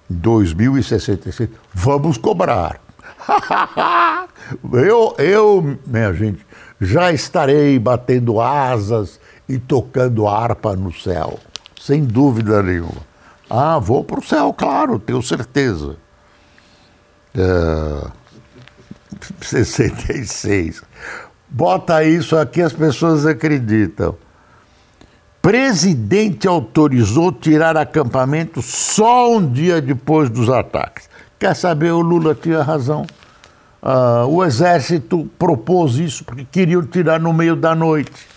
2066. 0.08 1.50
Vamos 1.74 2.16
cobrar. 2.16 2.80
eu, 4.72 5.16
eu, 5.18 5.76
minha 5.84 6.12
gente, 6.12 6.46
já 6.80 7.10
estarei 7.10 7.76
batendo 7.76 8.40
asas 8.40 9.18
e 9.48 9.58
tocando 9.58 10.28
harpa 10.28 10.76
no 10.76 10.94
céu, 10.94 11.40
sem 11.80 12.04
dúvida 12.04 12.62
nenhuma. 12.62 13.10
Ah, 13.48 13.80
vou 13.80 14.04
para 14.04 14.20
o 14.20 14.24
céu, 14.24 14.52
claro, 14.52 15.00
tenho 15.00 15.20
certeza. 15.20 15.96
É, 17.34 18.19
66. 19.40 20.82
Bota 21.48 22.04
isso 22.04 22.36
aqui, 22.36 22.62
as 22.62 22.72
pessoas 22.72 23.26
acreditam. 23.26 24.16
Presidente 25.42 26.46
autorizou 26.46 27.32
tirar 27.32 27.76
acampamento 27.76 28.60
só 28.60 29.34
um 29.34 29.50
dia 29.50 29.80
depois 29.80 30.28
dos 30.28 30.50
ataques. 30.50 31.08
Quer 31.38 31.56
saber? 31.56 31.92
O 31.92 32.00
Lula 32.00 32.34
tinha 32.34 32.62
razão. 32.62 33.06
Uh, 33.82 34.26
o 34.28 34.44
exército 34.44 35.28
propôs 35.38 35.96
isso 35.96 36.22
porque 36.22 36.44
queriam 36.44 36.84
tirar 36.84 37.18
no 37.18 37.32
meio 37.32 37.56
da 37.56 37.74
noite. 37.74 38.28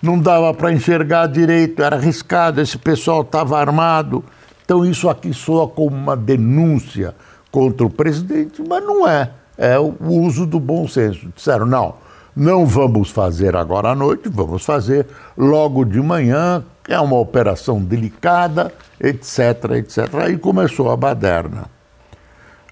Não 0.00 0.18
dava 0.18 0.54
para 0.54 0.72
enxergar 0.72 1.26
direito, 1.26 1.82
era 1.82 1.96
arriscado, 1.96 2.60
esse 2.60 2.78
pessoal 2.78 3.22
estava 3.22 3.58
armado. 3.58 4.24
Então, 4.64 4.84
isso 4.84 5.08
aqui 5.08 5.34
soa 5.34 5.66
como 5.66 5.96
uma 5.96 6.16
denúncia 6.16 7.14
contra 7.50 7.86
o 7.86 7.90
presidente, 7.90 8.62
mas 8.66 8.84
não 8.84 9.08
é. 9.08 9.30
É 9.56 9.78
o 9.78 9.94
uso 10.00 10.46
do 10.46 10.58
bom 10.58 10.86
senso. 10.88 11.28
Disseram, 11.34 11.66
não, 11.66 11.94
não 12.34 12.66
vamos 12.66 13.10
fazer 13.10 13.54
agora 13.54 13.90
à 13.90 13.94
noite, 13.94 14.28
vamos 14.28 14.64
fazer 14.64 15.06
logo 15.36 15.84
de 15.84 16.00
manhã, 16.00 16.64
é 16.88 16.98
uma 16.98 17.16
operação 17.16 17.80
delicada, 17.80 18.72
etc, 19.00 19.70
etc. 19.76 20.14
Aí 20.14 20.36
começou 20.36 20.90
a 20.90 20.96
baderna. 20.96 21.66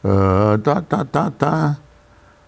Uh, 0.04 0.58
tá, 0.58 0.82
tá, 0.82 1.04
tá, 1.04 1.30
tá. 1.30 1.78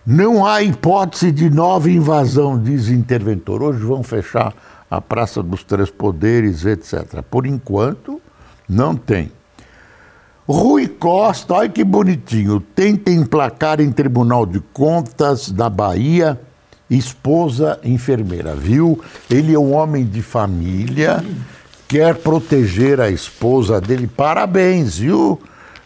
Não 0.04 0.44
há 0.44 0.62
hipótese 0.62 1.30
de 1.32 1.48
nova 1.48 1.88
invasão, 1.88 2.60
diz 2.60 2.88
interventor. 2.88 3.62
Hoje 3.62 3.78
vão 3.78 4.02
fechar 4.02 4.52
a 4.90 5.00
Praça 5.00 5.42
dos 5.42 5.62
Três 5.64 5.90
Poderes, 5.90 6.66
etc. 6.66 7.22
Por 7.22 7.46
enquanto, 7.46 8.20
não 8.68 8.94
tem. 8.96 9.30
Rui 10.46 10.86
Costa, 10.86 11.54
olha 11.54 11.70
que 11.70 11.82
bonitinho, 11.82 12.60
tenta 12.60 13.10
emplacar 13.10 13.80
em 13.80 13.90
Tribunal 13.90 14.44
de 14.44 14.60
Contas 14.60 15.50
da 15.50 15.70
Bahia 15.70 16.38
esposa 16.90 17.80
enfermeira, 17.82 18.54
viu? 18.54 19.00
Ele 19.30 19.54
é 19.54 19.58
um 19.58 19.72
homem 19.72 20.04
de 20.04 20.20
família, 20.20 21.24
quer 21.88 22.16
proteger 22.16 23.00
a 23.00 23.09
esposa 23.09 23.80
dele. 23.80 24.07
Parabéns, 24.07 24.98
viu? 24.98 25.40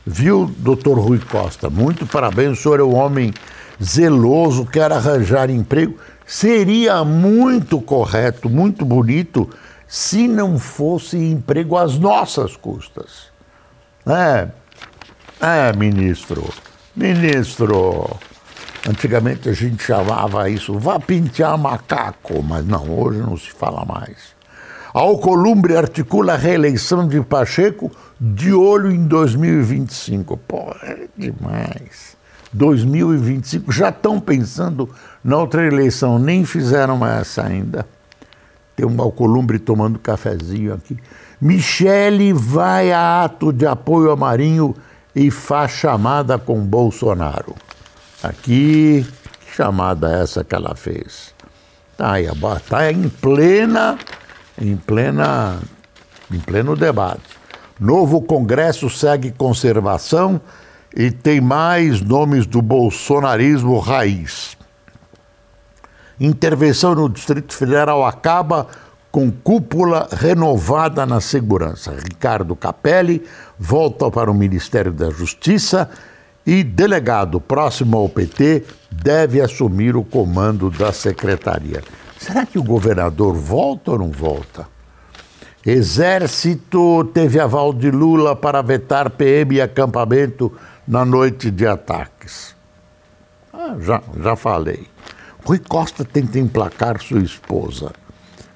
Viu, 0.04 0.50
doutor 0.58 0.98
Rui 0.98 1.20
Costa? 1.20 1.70
Muito 1.70 2.04
parabéns, 2.04 2.58
o 2.58 2.62
senhor 2.62 2.80
é 2.80 2.82
um 2.82 2.96
homem 2.96 3.32
zeloso, 3.80 4.66
quer 4.66 4.90
arranjar 4.90 5.50
emprego. 5.50 5.94
Seria 6.26 7.04
muito 7.04 7.80
correto, 7.80 8.50
muito 8.50 8.84
bonito, 8.84 9.48
se 9.86 10.26
não 10.26 10.58
fosse 10.58 11.16
emprego 11.16 11.76
às 11.76 11.96
nossas 11.96 12.56
custas. 12.56 13.37
É, 14.08 14.48
é, 15.40 15.76
ministro, 15.76 16.48
ministro. 16.96 18.16
Antigamente 18.88 19.50
a 19.50 19.52
gente 19.52 19.82
chamava 19.82 20.48
isso, 20.48 20.78
vá 20.78 20.98
pintar 20.98 21.58
macaco, 21.58 22.42
mas 22.42 22.66
não, 22.66 22.88
hoje 22.88 23.18
não 23.18 23.36
se 23.36 23.50
fala 23.50 23.84
mais. 23.84 24.34
A 24.94 25.00
Alcolumbre 25.00 25.76
articula 25.76 26.32
a 26.32 26.36
reeleição 26.36 27.06
de 27.06 27.20
Pacheco 27.20 27.92
de 28.18 28.54
olho 28.54 28.90
em 28.90 29.06
2025. 29.06 30.38
Pô, 30.38 30.74
é 30.82 31.06
demais. 31.16 32.16
2025, 32.50 33.70
já 33.70 33.90
estão 33.90 34.18
pensando 34.18 34.88
na 35.22 35.36
outra 35.36 35.66
eleição, 35.66 36.18
nem 36.18 36.46
fizeram 36.46 37.06
essa 37.06 37.44
ainda. 37.44 37.86
Tem 38.74 38.86
um 38.86 39.02
Alcolumbre 39.02 39.58
tomando 39.58 39.98
cafezinho 39.98 40.72
aqui. 40.72 40.96
Michele 41.40 42.32
vai 42.32 42.90
a 42.90 43.24
ato 43.24 43.52
de 43.52 43.66
apoio 43.66 44.10
a 44.10 44.16
Marinho 44.16 44.74
e 45.14 45.30
faz 45.30 45.70
chamada 45.70 46.38
com 46.38 46.60
Bolsonaro. 46.60 47.54
Aqui, 48.22 49.06
que 49.40 49.54
chamada 49.54 50.10
essa 50.10 50.42
que 50.42 50.54
ela 50.54 50.74
fez? 50.74 51.32
Tá 51.96 52.12
aí, 52.12 52.26
está 52.26 52.90
em 52.90 53.08
plena, 53.08 53.98
em 54.60 54.76
plena, 54.76 55.58
em 56.32 56.40
pleno 56.40 56.74
debate. 56.74 57.38
Novo 57.78 58.20
Congresso 58.20 58.90
segue 58.90 59.30
conservação 59.30 60.40
e 60.96 61.10
tem 61.10 61.40
mais 61.40 62.00
nomes 62.00 62.46
do 62.46 62.60
bolsonarismo 62.60 63.78
raiz. 63.78 64.56
Intervenção 66.20 66.96
no 66.96 67.08
Distrito 67.08 67.54
Federal 67.54 68.04
acaba 68.04 68.66
com 69.10 69.30
cúpula 69.30 70.08
renovada 70.12 71.06
na 71.06 71.20
segurança. 71.20 71.92
Ricardo 71.92 72.54
Capelli 72.54 73.24
volta 73.58 74.10
para 74.10 74.30
o 74.30 74.34
Ministério 74.34 74.92
da 74.92 75.10
Justiça 75.10 75.88
e 76.46 76.62
delegado 76.62 77.40
próximo 77.40 77.96
ao 77.96 78.08
PT 78.08 78.64
deve 78.90 79.40
assumir 79.40 79.96
o 79.96 80.04
comando 80.04 80.70
da 80.70 80.92
secretaria. 80.92 81.82
Será 82.18 82.44
que 82.44 82.58
o 82.58 82.62
governador 82.62 83.34
volta 83.34 83.92
ou 83.92 83.98
não 83.98 84.10
volta? 84.10 84.66
Exército 85.64 87.04
teve 87.12 87.38
aval 87.38 87.72
de 87.72 87.90
Lula 87.90 88.34
para 88.34 88.62
vetar 88.62 89.10
PM 89.10 89.56
e 89.56 89.60
acampamento 89.60 90.52
na 90.86 91.04
noite 91.04 91.50
de 91.50 91.66
ataques. 91.66 92.56
Ah, 93.52 93.76
já, 93.78 94.02
já 94.22 94.36
falei. 94.36 94.86
Rui 95.44 95.58
Costa 95.58 96.04
tenta 96.04 96.38
emplacar 96.38 97.00
sua 97.00 97.20
esposa. 97.20 97.92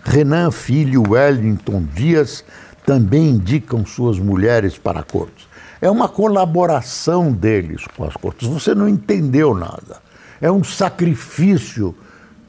Renan 0.05 0.51
Filho 0.51 1.03
Wellington 1.09 1.85
Dias 1.95 2.45
também 2.85 3.31
indicam 3.31 3.87
suas 3.87 4.19
mulheres 4.19 4.77
para 4.77 5.01
a 5.01 5.05
corte. 5.05 5.49
É 5.81 5.91
uma 5.91 6.09
colaboração 6.09 7.33
deles 7.33 7.85
com 7.97 8.05
as 8.05 8.15
cortes. 8.15 8.47
Você 8.49 8.75
não 8.75 8.88
entendeu 8.88 9.55
nada. 9.55 10.01
É 10.41 10.51
um 10.51 10.65
sacrifício 10.65 11.95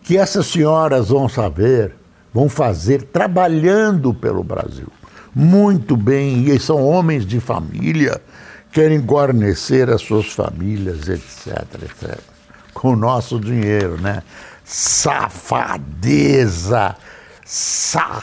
que 0.02 0.18
essas 0.18 0.48
senhoras 0.48 1.10
vão 1.10 1.30
saber, 1.30 1.96
vão 2.34 2.50
fazer 2.50 3.04
trabalhando 3.04 4.14
pelo 4.14 4.44
Brasil. 4.44 4.88
Muito 5.34 5.98
bem, 5.98 6.50
e 6.50 6.60
são 6.60 6.84
homens 6.84 7.26
de 7.26 7.40
família 7.40 8.22
querem 8.72 9.00
guarnecer 9.00 9.90
as 9.90 10.02
suas 10.02 10.28
famílias, 10.28 11.08
etc, 11.08 11.64
etc. 11.84 12.20
Com 12.74 12.94
o 12.94 12.96
nosso 12.96 13.40
dinheiro, 13.40 14.02
né? 14.02 14.24
Safadeza! 14.66 15.76
Safadeza! 17.46 18.20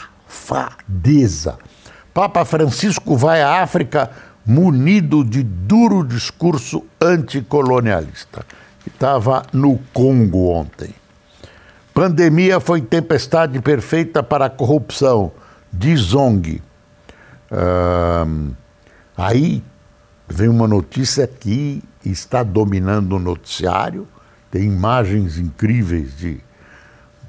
Papa 2.13 2.43
Francisco 2.43 3.15
vai 3.15 3.41
à 3.41 3.63
África 3.63 4.11
munido 4.45 5.23
de 5.23 5.43
duro 5.43 6.03
discurso 6.03 6.85
anticolonialista. 6.99 8.45
Estava 8.85 9.43
no 9.53 9.79
Congo 9.93 10.49
ontem. 10.49 10.93
Pandemia 11.93 12.59
foi 12.59 12.81
tempestade 12.81 13.61
perfeita 13.61 14.23
para 14.23 14.45
a 14.45 14.49
corrupção, 14.49 15.31
diz 15.71 15.99
Zong. 15.99 16.61
aí 19.15 19.63
vem 20.27 20.47
uma 20.47 20.67
notícia 20.67 21.27
que 21.27 21.83
está 22.03 22.43
dominando 22.43 23.17
o 23.17 23.19
noticiário, 23.19 24.07
tem 24.49 24.63
imagens 24.63 25.37
incríveis 25.37 26.17
de 26.17 26.39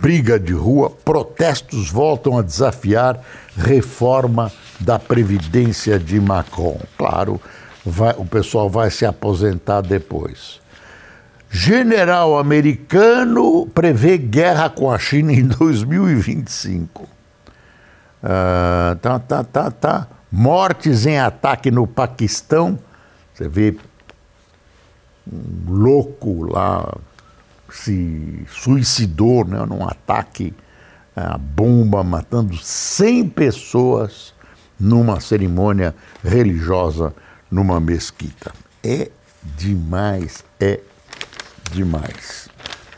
briga 0.03 0.37
de 0.37 0.53
rua, 0.53 0.91
protestos 0.91 1.89
voltam 1.89 2.37
a 2.37 2.43
desafiar 2.43 3.21
reforma 3.57 4.51
da 4.81 4.99
Previdência 4.99 5.97
de 5.97 6.21
Macron. 6.21 6.81
Claro, 6.99 7.41
vai, 7.87 8.13
o 8.19 8.25
pessoal 8.25 8.69
vai 8.69 8.91
se 8.91 9.07
aposentar 9.07 9.81
depois. 9.81 10.61
General 11.49 12.37
americano 12.37 13.69
prevê 13.69 14.19
guerra 14.19 14.69
com 14.69 14.91
a 14.91 14.99
China 14.99 15.33
em 15.33 15.47
2025. 15.47 17.05
Uh, 17.05 17.09
ah, 18.25 18.97
tá, 19.01 19.21
tá, 19.21 19.45
tá, 19.45 19.71
tá. 19.71 20.09
Mortes 20.33 21.07
em 21.07 21.21
ataque 21.21 21.71
no 21.71 21.87
Paquistão. 21.87 22.77
Você 23.33 23.49
vê 23.49 23.77
um 25.33 25.73
louco 25.73 26.43
lá 26.51 26.93
se 27.73 28.45
suicidou 28.49 29.45
né, 29.45 29.65
num 29.67 29.85
ataque 29.85 30.55
a 31.15 31.37
bomba, 31.37 32.03
matando 32.03 32.57
100 32.57 33.29
pessoas 33.31 34.35
numa 34.79 35.21
cerimônia 35.21 35.95
religiosa 36.25 37.15
numa 37.51 37.79
mesquita. 37.79 38.53
É 38.83 39.11
demais, 39.57 40.45
é 40.59 40.81
demais. 41.71 42.49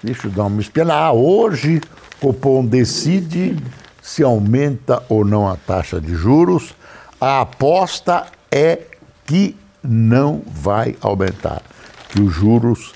Deixa 0.02 0.28
eu 0.28 0.30
dar 0.30 0.44
uma 0.44 0.60
espiada. 0.60 0.94
Ah, 0.94 1.12
hoje 1.12 1.80
Copom 2.20 2.64
decide 2.64 3.56
se 4.00 4.22
aumenta 4.22 5.02
ou 5.08 5.24
não 5.24 5.48
a 5.48 5.56
taxa 5.56 6.00
de 6.00 6.14
juros. 6.14 6.74
A 7.20 7.40
aposta 7.40 8.26
é 8.50 8.80
que 9.26 9.56
não 9.82 10.42
vai 10.46 10.96
aumentar, 11.00 11.62
que 12.10 12.20
os 12.20 12.32
juros 12.32 12.92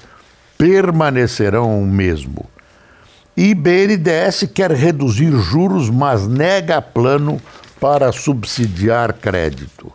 permanecerão 0.59 1.81
o 1.81 1.87
mesmo. 1.87 2.44
E 3.37 3.55
BNDES 3.55 4.51
quer 4.53 4.73
reduzir 4.73 5.31
juros, 5.40 5.88
mas 5.88 6.27
nega 6.27 6.83
plano 6.83 7.40
para 7.81 8.11
subsidiar 8.11 9.12
crédito. 9.12 9.92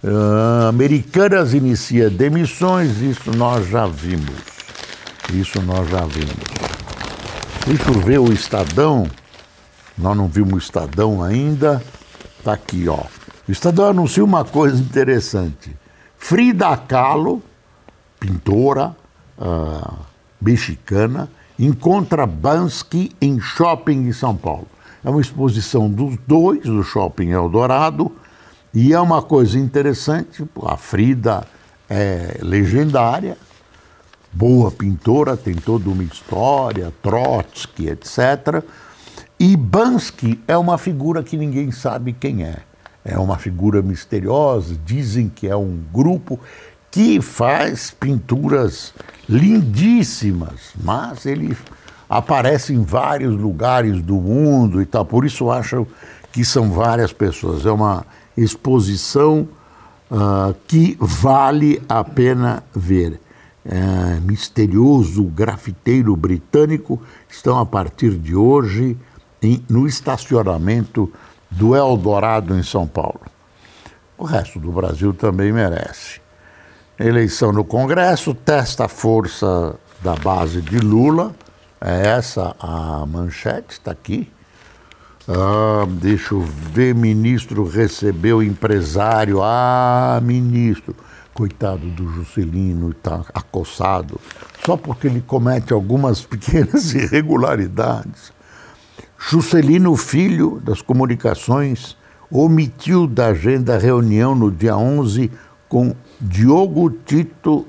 Uh, 0.00 0.68
Americanas 0.68 1.52
inicia 1.52 2.08
demissões, 2.08 3.00
isso 3.00 3.36
nós 3.36 3.68
já 3.68 3.84
vimos. 3.88 4.36
Isso 5.34 5.60
nós 5.60 5.90
já 5.90 6.06
vimos. 6.06 6.36
Deixa 7.66 7.90
eu 7.90 8.00
ver 8.00 8.18
o 8.18 8.32
Estadão. 8.32 9.10
Nós 9.98 10.16
não 10.16 10.28
vimos 10.28 10.52
o 10.52 10.58
Estadão 10.58 11.20
ainda. 11.20 11.82
Está 12.38 12.52
aqui, 12.52 12.88
ó. 12.88 13.02
O 13.48 13.50
Estadão 13.50 13.88
anuncia 13.88 14.24
uma 14.24 14.44
coisa 14.44 14.80
interessante. 14.80 15.76
Frida 16.16 16.76
Kahlo, 16.76 17.42
pintora 18.20 18.94
uh, 19.38 19.98
mexicana, 20.40 21.28
encontra 21.58 22.26
Bansky 22.26 23.10
em 23.20 23.40
shopping 23.40 24.08
em 24.08 24.12
São 24.12 24.36
Paulo. 24.36 24.68
É 25.04 25.10
uma 25.10 25.20
exposição 25.20 25.88
dos 25.88 26.16
dois, 26.26 26.62
do 26.62 26.82
Shopping 26.82 27.30
Eldorado, 27.30 28.12
e 28.74 28.92
é 28.92 29.00
uma 29.00 29.22
coisa 29.22 29.58
interessante, 29.58 30.44
a 30.64 30.76
Frida 30.76 31.46
é 31.88 32.38
legendária, 32.42 33.36
boa 34.32 34.70
pintora, 34.70 35.36
tem 35.36 35.54
toda 35.54 35.88
uma 35.88 36.02
história, 36.02 36.92
Trotsky, 37.02 37.88
etc. 37.88 38.62
E 39.40 39.56
Bansky 39.56 40.40
é 40.46 40.56
uma 40.56 40.76
figura 40.76 41.22
que 41.22 41.36
ninguém 41.36 41.70
sabe 41.70 42.12
quem 42.12 42.44
é. 42.44 42.56
É 43.04 43.18
uma 43.18 43.38
figura 43.38 43.80
misteriosa, 43.80 44.76
dizem 44.84 45.28
que 45.28 45.48
é 45.48 45.56
um 45.56 45.80
grupo 45.92 46.38
que 46.90 47.20
faz 47.20 47.90
pinturas 47.90 48.94
lindíssimas, 49.28 50.72
mas 50.82 51.26
ele 51.26 51.56
aparece 52.08 52.72
em 52.72 52.82
vários 52.82 53.36
lugares 53.36 54.00
do 54.00 54.14
mundo 54.14 54.80
e 54.80 54.86
tal, 54.86 55.04
por 55.04 55.24
isso 55.24 55.50
acham 55.50 55.86
que 56.32 56.44
são 56.44 56.70
várias 56.70 57.12
pessoas. 57.12 57.66
É 57.66 57.70
uma 57.70 58.06
exposição 58.36 59.48
uh, 60.10 60.54
que 60.66 60.96
vale 61.00 61.82
a 61.88 62.02
pena 62.02 62.62
ver. 62.74 63.20
É, 63.70 64.20
misterioso 64.20 65.24
grafiteiro 65.24 66.16
britânico 66.16 67.02
estão 67.28 67.58
a 67.58 67.66
partir 67.66 68.16
de 68.16 68.34
hoje 68.34 68.96
em, 69.42 69.62
no 69.68 69.86
estacionamento 69.86 71.12
do 71.50 71.76
Eldorado 71.76 72.56
em 72.56 72.62
São 72.62 72.86
Paulo. 72.86 73.20
O 74.16 74.24
resto 74.24 74.58
do 74.58 74.72
Brasil 74.72 75.12
também 75.12 75.52
merece. 75.52 76.18
Eleição 76.98 77.52
no 77.52 77.62
Congresso 77.62 78.34
testa 78.34 78.86
a 78.86 78.88
força 78.88 79.76
da 80.02 80.16
base 80.16 80.60
de 80.60 80.78
Lula. 80.78 81.32
É 81.80 82.08
essa 82.08 82.56
a 82.58 83.06
manchete, 83.06 83.74
está 83.74 83.92
aqui. 83.92 84.28
Ah, 85.28 85.86
deixa 85.88 86.34
eu 86.34 86.40
ver, 86.40 86.96
ministro 86.96 87.64
recebeu 87.64 88.42
empresário. 88.42 89.40
Ah, 89.40 90.18
ministro, 90.20 90.96
coitado 91.32 91.86
do 91.86 92.10
Juscelino, 92.14 92.90
está 92.90 93.22
acossado, 93.32 94.20
só 94.66 94.76
porque 94.76 95.06
ele 95.06 95.20
comete 95.20 95.72
algumas 95.72 96.22
pequenas 96.26 96.92
irregularidades. 96.94 98.32
Juscelino 99.16 99.94
Filho, 99.94 100.60
das 100.64 100.82
comunicações, 100.82 101.96
omitiu 102.28 103.06
da 103.06 103.28
agenda 103.28 103.78
reunião 103.78 104.34
no 104.34 104.50
dia 104.50 104.76
11 104.76 105.30
com 105.68 105.94
Diogo 106.20 106.90
Tito 106.90 107.66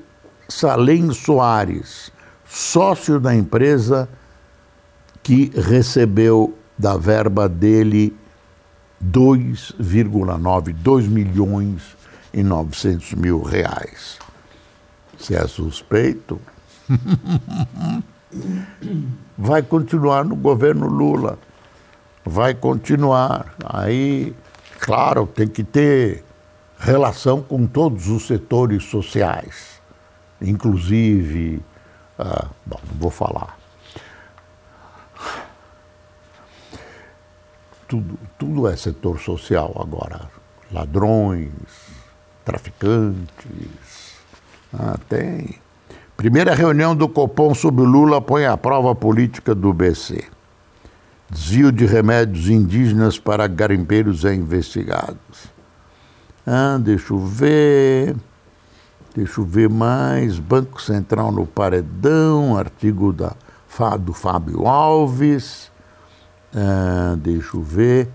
Salem 0.48 1.12
Soares, 1.12 2.10
sócio 2.44 3.20
da 3.20 3.34
empresa 3.34 4.08
que 5.22 5.52
recebeu 5.54 6.56
da 6.76 6.96
verba 6.96 7.48
dele 7.48 8.16
2,9, 9.04 10.72
2 10.72 11.08
milhões 11.08 11.96
e 12.32 12.42
900 12.42 13.14
mil 13.14 13.42
reais. 13.42 14.18
Se 15.18 15.34
é 15.34 15.46
suspeito, 15.46 16.40
vai 19.36 19.62
continuar 19.62 20.24
no 20.24 20.34
governo 20.34 20.86
Lula. 20.86 21.38
Vai 22.24 22.54
continuar. 22.54 23.54
Aí, 23.64 24.34
claro, 24.78 25.26
tem 25.26 25.48
que 25.48 25.64
ter 25.64 26.24
relação 26.80 27.42
com 27.42 27.66
todos 27.66 28.08
os 28.08 28.26
setores 28.26 28.84
sociais, 28.84 29.80
inclusive, 30.40 31.62
ah, 32.18 32.46
bom, 32.64 32.80
não 32.90 32.98
vou 32.98 33.10
falar. 33.10 33.58
Tudo, 37.86 38.18
tudo 38.38 38.68
é 38.68 38.76
setor 38.76 39.20
social 39.20 39.76
agora. 39.78 40.30
Ladrões, 40.72 41.50
traficantes, 42.44 44.14
ah, 44.72 44.96
tem. 45.08 45.56
Primeira 46.16 46.54
reunião 46.54 46.96
do 46.96 47.08
Copom 47.08 47.54
sobre 47.54 47.84
Lula 47.84 48.20
põe 48.20 48.46
à 48.46 48.56
prova 48.56 48.92
a 48.92 48.94
política 48.94 49.54
do 49.54 49.72
BC. 49.72 50.24
Desvio 51.28 51.70
de 51.70 51.84
remédios 51.84 52.48
indígenas 52.48 53.18
para 53.18 53.46
garimpeiros 53.46 54.24
é 54.24 54.34
investigados. 54.34 55.50
Ah, 56.52 56.78
deixa 56.80 57.12
eu 57.12 57.18
ver. 57.20 58.16
Deixa 59.14 59.40
eu 59.40 59.44
ver 59.44 59.68
mais. 59.68 60.40
Banco 60.40 60.82
Central 60.82 61.30
no 61.30 61.46
Paredão, 61.46 62.58
artigo 62.58 63.12
da, 63.12 63.34
do 64.00 64.12
Fábio 64.12 64.66
Alves. 64.66 65.70
Ah, 66.52 67.14
deixa 67.16 67.56
eu 67.56 67.62
ver. 67.62 68.08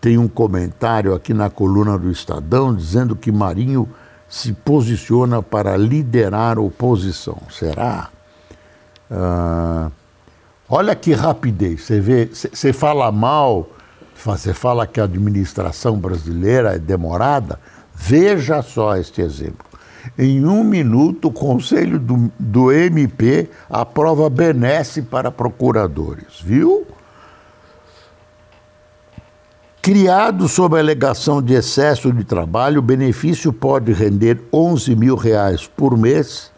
Tem 0.00 0.18
um 0.18 0.26
comentário 0.26 1.14
aqui 1.14 1.32
na 1.32 1.48
coluna 1.48 1.96
do 1.96 2.10
Estadão 2.10 2.74
dizendo 2.74 3.14
que 3.14 3.30
Marinho 3.30 3.88
se 4.28 4.52
posiciona 4.52 5.40
para 5.40 5.76
liderar 5.76 6.58
oposição. 6.58 7.38
Será? 7.50 8.08
Ah, 9.08 9.92
olha 10.68 10.96
que 10.96 11.12
rapidez. 11.12 11.82
Você 11.82 12.00
vê, 12.00 12.26
você 12.26 12.72
fala 12.72 13.12
mal 13.12 13.68
você 14.24 14.52
fala 14.52 14.86
que 14.86 15.00
a 15.00 15.04
administração 15.04 15.98
brasileira 15.98 16.74
é 16.74 16.78
demorada, 16.78 17.58
veja 17.94 18.62
só 18.62 18.96
este 18.96 19.22
exemplo. 19.22 19.66
Em 20.18 20.44
um 20.44 20.64
minuto, 20.64 21.28
o 21.28 21.32
Conselho 21.32 21.98
do, 21.98 22.30
do 22.38 22.72
MP 22.72 23.48
aprova 23.68 24.28
benesse 24.28 25.02
para 25.02 25.30
procuradores, 25.30 26.40
viu? 26.42 26.86
Criado 29.82 30.46
sob 30.48 30.76
a 30.76 30.80
alegação 30.80 31.40
de 31.40 31.54
excesso 31.54 32.12
de 32.12 32.24
trabalho, 32.24 32.80
o 32.80 32.82
benefício 32.82 33.52
pode 33.52 33.92
render 33.92 34.42
11 34.52 34.94
mil 34.94 35.16
reais 35.16 35.66
por 35.66 35.96
mês 35.96 36.50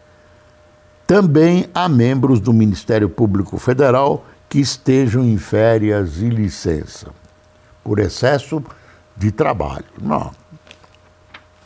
também 1.07 1.67
a 1.73 1.87
membros 1.87 2.39
do 2.39 2.53
Ministério 2.53 3.09
Público 3.09 3.57
Federal 3.57 4.25
que 4.49 4.59
estejam 4.59 5.23
em 5.23 5.37
férias 5.37 6.17
e 6.17 6.29
licença 6.29 7.22
por 7.83 7.99
excesso 7.99 8.63
de 9.15 9.31
trabalho. 9.31 9.85
Não. 10.01 10.31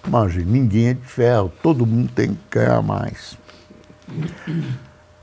Imagina, 0.06 0.52
ninguém 0.52 0.88
é 0.88 0.94
de 0.94 1.06
ferro, 1.06 1.52
todo 1.62 1.86
mundo 1.86 2.10
tem 2.14 2.30
que 2.30 2.40
ganhar 2.60 2.82
mais. 2.82 3.38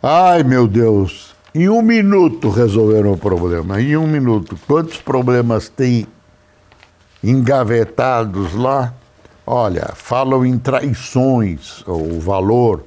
Ai, 0.03 0.43
meu 0.43 0.69
Deus, 0.69 1.35
em 1.55 1.69
um 1.69 1.81
minuto 1.81 2.51
resolveram 2.51 3.13
o 3.13 3.19
problema. 3.19 3.81
Em 3.81 3.97
um 3.97 4.07
minuto. 4.07 4.59
Quantos 4.67 4.99
problemas 5.01 5.69
tem 5.69 6.07
engavetados 7.23 8.55
lá? 8.55 8.93
Olha, 9.47 9.93
falam 9.95 10.45
em 10.45 10.59
traições, 10.59 11.83
o 11.87 12.21
valor 12.21 12.85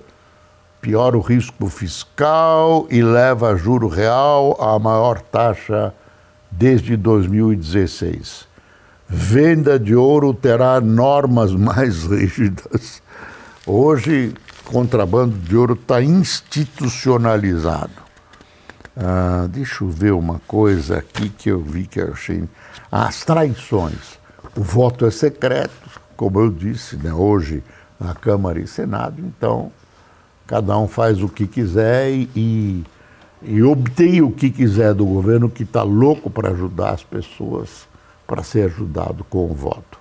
piora 0.82 1.18
o 1.18 1.22
risco 1.22 1.68
fiscal 1.68 2.88
e 2.90 3.02
leva 3.02 3.58
juro 3.58 3.88
real 3.88 4.56
à 4.60 4.78
maior 4.80 5.20
taxa 5.20 5.94
desde 6.58 6.98
2016. 6.98 8.48
Venda 9.08 9.80
de 9.80 9.96
ouro 9.96 10.34
terá 10.34 10.82
normas 10.82 11.54
mais 11.54 12.04
rígidas. 12.04 13.02
Hoje, 13.66 14.34
contrabando 14.66 15.38
de 15.38 15.56
ouro 15.56 15.76
está 15.76 16.02
institucionalizado. 16.02 17.94
Ah, 18.96 19.48
deixa 19.50 19.84
eu 19.84 19.90
ver 19.90 20.14
uma 20.14 20.42
coisa 20.48 20.98
aqui 20.98 21.30
que 21.30 21.50
eu 21.50 21.62
vi 21.62 21.86
que 21.86 22.02
eu 22.02 22.12
achei. 22.12 22.44
As 22.92 23.24
traições. 23.24 24.18
O 24.56 24.64
voto 24.64 25.06
é 25.06 25.12
secreto, 25.12 25.72
como 26.16 26.40
eu 26.40 26.50
disse, 26.50 26.98
né, 26.98 27.14
hoje 27.14 27.64
na 28.00 28.16
Câmara 28.16 28.60
e 28.60 28.68
Senado, 28.68 29.22
então 29.22 29.72
cada 30.48 30.76
um 30.78 30.88
faz 30.88 31.22
o 31.22 31.30
que 31.30 31.46
quiser 31.46 32.10
e, 32.10 32.30
e 32.36 32.84
obtém 33.64 34.22
o 34.22 34.32
que 34.32 34.50
quiser 34.50 34.94
do 34.94 35.06
governo 35.06 35.50
que 35.50 35.64
está 35.64 35.84
louco 35.84 36.30
para 36.30 36.50
ajudar 36.50 36.92
as 36.92 37.04
pessoas 37.04 37.88
para 38.26 38.44
ser 38.44 38.66
ajudado 38.66 39.24
com 39.24 39.50
o 39.50 39.54
voto. 39.54 40.00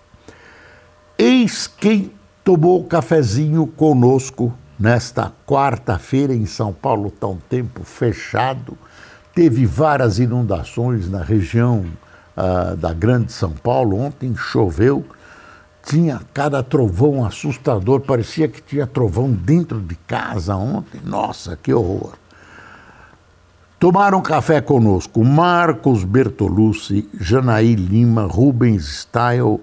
Eis 1.19 1.67
quem 1.67 2.11
tomou 2.43 2.85
cafezinho 2.85 3.67
conosco 3.67 4.53
nesta 4.79 5.33
quarta-feira 5.47 6.35
em 6.35 6.47
São 6.47 6.73
Paulo, 6.73 7.09
está 7.09 7.27
um 7.27 7.39
tempo 7.39 7.85
fechado. 7.85 8.77
Teve 9.35 9.65
várias 9.67 10.19
inundações 10.19 11.09
na 11.09 11.23
região 11.23 11.87
uh, 12.37 12.77
da 12.77 12.93
Grande 12.93 13.33
São 13.33 13.53
Paulo. 13.53 13.99
Ontem 13.99 14.35
choveu, 14.35 15.05
tinha 15.85 16.21
cada 16.35 16.63
trovão 16.63 17.25
assustador, 17.25 18.01
parecia 18.01 18.49
que 18.49 18.61
tinha 18.61 18.87
trovão 18.87 19.31
dentro 19.31 19.81
de 19.81 19.95
casa 19.95 20.57
ontem. 20.57 21.01
Nossa, 21.05 21.57
que 21.57 21.73
horror! 21.73 22.15
Tomaram 23.87 24.21
café 24.21 24.61
conosco 24.61 25.23
Marcos 25.23 26.03
Bertolucci, 26.03 27.09
Janaí 27.21 27.77
Lima, 27.77 28.27
Rubens 28.27 29.03
Style, 29.03 29.61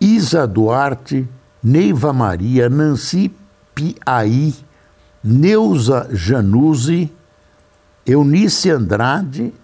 Isa 0.00 0.44
Duarte, 0.44 1.28
Neiva 1.62 2.12
Maria, 2.12 2.68
Nancy 2.68 3.32
Piaí, 3.76 4.52
Neuza 5.22 6.08
Januzzi, 6.10 7.12
Eunice 8.04 8.70
Andrade, 8.70 9.54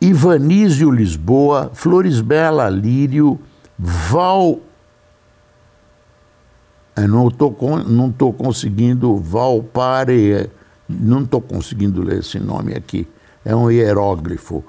Ivanísio 0.00 0.90
Lisboa, 0.90 1.70
Florisbela 1.74 2.68
Lírio, 2.68 3.38
Val. 3.78 4.58
Eu 6.96 7.06
não 7.06 7.28
estou 7.28 8.32
conseguindo 8.32 9.16
Valpare, 9.18 10.50
não 11.00 11.22
estou 11.22 11.40
conseguindo 11.40 12.02
ler 12.02 12.20
esse 12.20 12.38
nome 12.38 12.74
aqui. 12.74 13.06
É 13.44 13.54
um 13.54 13.70
hieróglifo. 13.70 14.64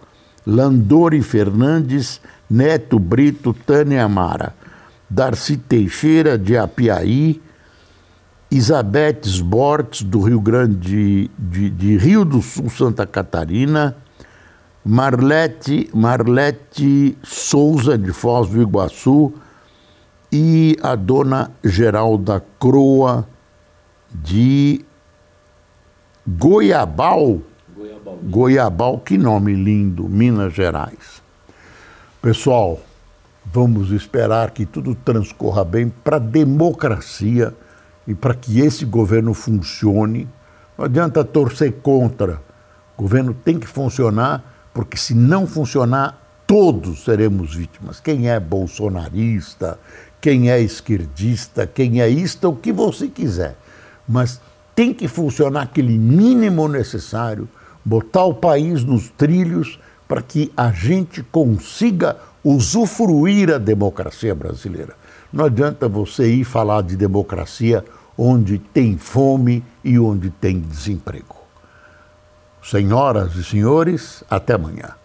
Landori 0.46 1.22
Fernandes, 1.22 2.20
Neto 2.50 3.00
Brito, 3.00 3.54
Tânia 3.54 4.04
Amara. 4.04 4.54
Darcy 5.10 5.58
Teixeira, 5.58 6.40
de 6.40 6.58
Apiaí, 6.58 7.40
Isabeth 8.50 9.42
Bortes, 9.44 10.02
do 10.02 10.22
Rio 10.22 10.42
Grande, 10.42 11.30
de, 11.38 11.70
de 11.70 11.98
Rio 11.98 12.26
do 12.26 12.42
Sul, 12.42 12.70
Santa 12.70 13.06
Catarina, 13.06 13.96
Marlete, 14.84 15.88
Marlete 15.94 17.18
Souza, 17.24 17.96
de 17.98 18.12
Foz 18.12 18.50
do 18.50 18.62
Iguaçu, 18.62 19.34
e 20.32 20.78
a 20.82 20.96
dona 20.96 21.52
Geralda 21.64 22.44
Croa, 22.60 23.28
de 24.12 24.84
Goiabal. 26.28 27.42
Goiabal. 27.76 28.20
Goiabal, 28.24 29.00
que 29.00 29.18
nome 29.18 29.54
lindo, 29.54 30.08
Minas 30.08 30.54
Gerais. 30.54 31.22
Pessoal, 32.22 32.80
Vamos 33.46 33.92
esperar 33.92 34.52
que 34.52 34.66
tudo 34.66 34.96
transcorra 34.96 35.64
bem 35.64 35.90
para 35.90 36.16
a 36.16 36.20
democracia 36.20 37.54
e 38.08 38.16
para 38.16 38.34
que 38.34 38.62
esse 38.62 38.86
governo 38.86 39.34
funcione. 39.34 40.28
Não 40.78 40.86
adianta 40.86 41.24
torcer 41.24 41.74
contra. 41.74 42.42
O 42.98 43.02
governo 43.04 43.34
tem 43.34 43.60
que 43.60 43.68
funcionar, 43.68 44.70
porque 44.74 44.98
se 44.98 45.14
não 45.14 45.46
funcionar, 45.46 46.20
todos 46.48 47.04
seremos 47.04 47.54
vítimas. 47.54 48.00
Quem 48.00 48.30
é 48.30 48.40
bolsonarista, 48.40 49.78
quem 50.22 50.50
é 50.50 50.60
esquerdista, 50.60 51.68
quem 51.68 52.02
é 52.02 52.08
isto, 52.08 52.50
o 52.50 52.56
que 52.56 52.72
você 52.72 53.08
quiser. 53.08 53.58
Mas 54.08 54.40
tem 54.76 54.94
que 54.94 55.08
funcionar 55.08 55.64
aquele 55.64 55.98
mínimo 55.98 56.68
necessário, 56.68 57.48
botar 57.84 58.26
o 58.26 58.34
país 58.34 58.84
nos 58.84 59.10
trilhos 59.10 59.80
para 60.08 60.22
que 60.22 60.52
a 60.56 60.72
gente 60.72 61.24
consiga 61.24 62.18
usufruir 62.44 63.54
a 63.54 63.58
democracia 63.58 64.36
brasileira. 64.36 64.96
Não 65.32 65.46
adianta 65.46 65.88
você 65.88 66.28
ir 66.28 66.44
falar 66.44 66.84
de 66.84 66.96
democracia 66.96 67.84
onde 68.18 68.60
tem 68.60 68.98
fome 68.98 69.64
e 69.84 69.98
onde 69.98 70.30
tem 70.30 70.60
desemprego. 70.60 71.36
Senhoras 72.62 73.36
e 73.36 73.44
senhores, 73.44 74.24
até 74.30 74.54
amanhã. 74.54 75.03